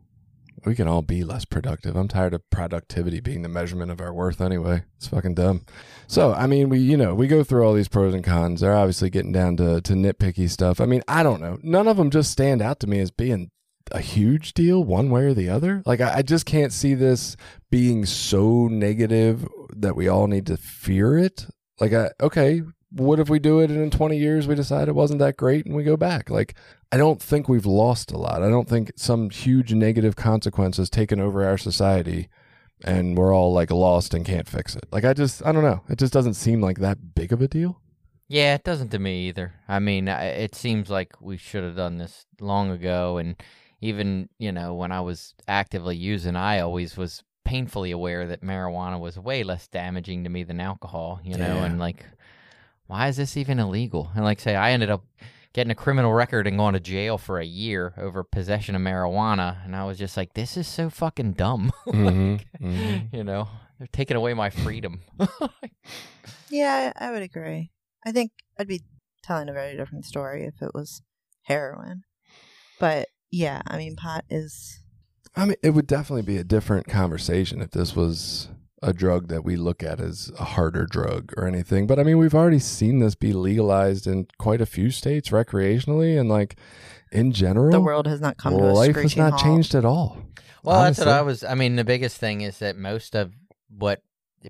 [0.66, 1.97] We can all be less productive.
[1.97, 4.82] I'm tired of productivity being the measurement of our worth anyway.
[4.99, 5.64] It's fucking dumb.
[6.07, 8.61] So, I mean, we, you know, we go through all these pros and cons.
[8.61, 10.80] They're obviously getting down to, to nitpicky stuff.
[10.82, 11.59] I mean, I don't know.
[11.62, 13.51] None of them just stand out to me as being
[13.93, 15.82] a huge deal one way or the other.
[15.86, 17.36] Like, I, I just can't see this
[17.70, 19.47] being so negative
[19.77, 21.47] that we all need to fear it.
[21.81, 24.95] Like, I, okay, what if we do it and in 20 years we decide it
[24.95, 26.31] wasn't that great and we go back?
[26.31, 26.55] Like,
[26.91, 28.43] I don't think we've lost a lot.
[28.43, 32.29] I don't think some huge negative consequence has taken over our society
[32.85, 34.87] and we're all like lost and can't fix it.
[34.91, 35.83] Like, I just, I don't know.
[35.89, 37.81] It just doesn't seem like that big of a deal.
[38.29, 39.55] Yeah, it doesn't to me either.
[39.69, 43.16] I mean, it seems like we should have done this long ago.
[43.16, 43.37] And
[43.81, 49.01] even, you know, when I was actively using, I always was painfully aware that marijuana
[49.01, 51.64] was way less damaging to me than alcohol, you know, Yeah.
[51.64, 52.05] and like,
[52.86, 54.11] why is this even illegal?
[54.14, 55.05] And like, say, I ended up
[55.55, 59.64] getting a criminal record and going to jail for a year over possession of marijuana.
[59.64, 61.72] And I was just like, this is so fucking dumb.
[61.86, 62.66] Mm-hmm.
[62.66, 63.12] Mhm.
[63.12, 65.01] you know, they're taking away my freedom.
[66.51, 67.70] Yeah, I I would agree.
[68.07, 68.82] I think I'd be
[69.22, 71.03] telling a very different story if it was
[71.42, 72.03] heroin.
[72.80, 74.80] But yeah, I mean, pot is.
[75.39, 78.49] I mean, it would definitely be a different conversation if this was
[78.82, 81.86] a drug that we look at as a harder drug or anything.
[81.86, 86.18] But I mean, we've already seen this be legalized in quite a few states recreationally,
[86.18, 86.57] and like
[87.11, 89.43] in general, The world has not come to a life has not halt.
[89.43, 90.18] changed at all.
[90.62, 91.09] Well, that's what.
[91.09, 91.43] I was.
[91.45, 93.32] I mean, the biggest thing is that most of
[93.76, 94.03] what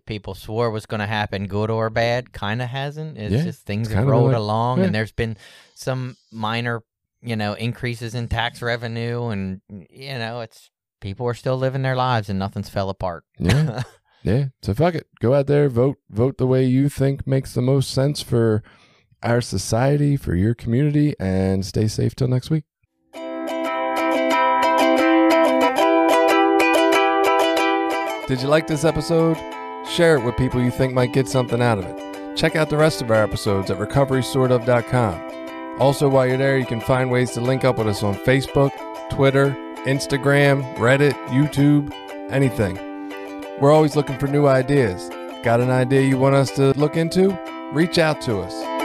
[0.07, 3.17] people swore was going to happen, good or bad, kind of hasn't.
[3.17, 4.85] It's Yeah, just things it's have rolled like- along, yeah.
[4.87, 5.37] and there's been
[5.75, 6.83] some minor,
[7.23, 9.61] you know, increases in tax revenue, and
[9.91, 10.71] you know, it's
[11.01, 13.25] people are still living their lives, and nothing's fell apart.
[13.39, 13.83] Yeah.
[14.25, 14.47] Yeah.
[14.63, 15.07] So fuck it.
[15.21, 18.65] Go out there, vote, vote the way you think makes the most sense for
[19.23, 22.65] our society, for your community, and stay safe till next week.
[28.27, 29.39] Did you like this episode?
[29.89, 32.37] Share it with people you think might get something out of it.
[32.37, 35.79] Check out the rest of our episodes at recoverysortof.com.
[35.81, 38.73] Also, while you're there, you can find ways to link up with us on Facebook,
[39.11, 39.57] Twitter,
[39.89, 41.91] Instagram, Reddit, YouTube,
[42.31, 42.77] anything.
[43.59, 45.09] We're always looking for new ideas.
[45.43, 47.39] Got an idea you want us to look into?
[47.73, 48.78] Reach out to us.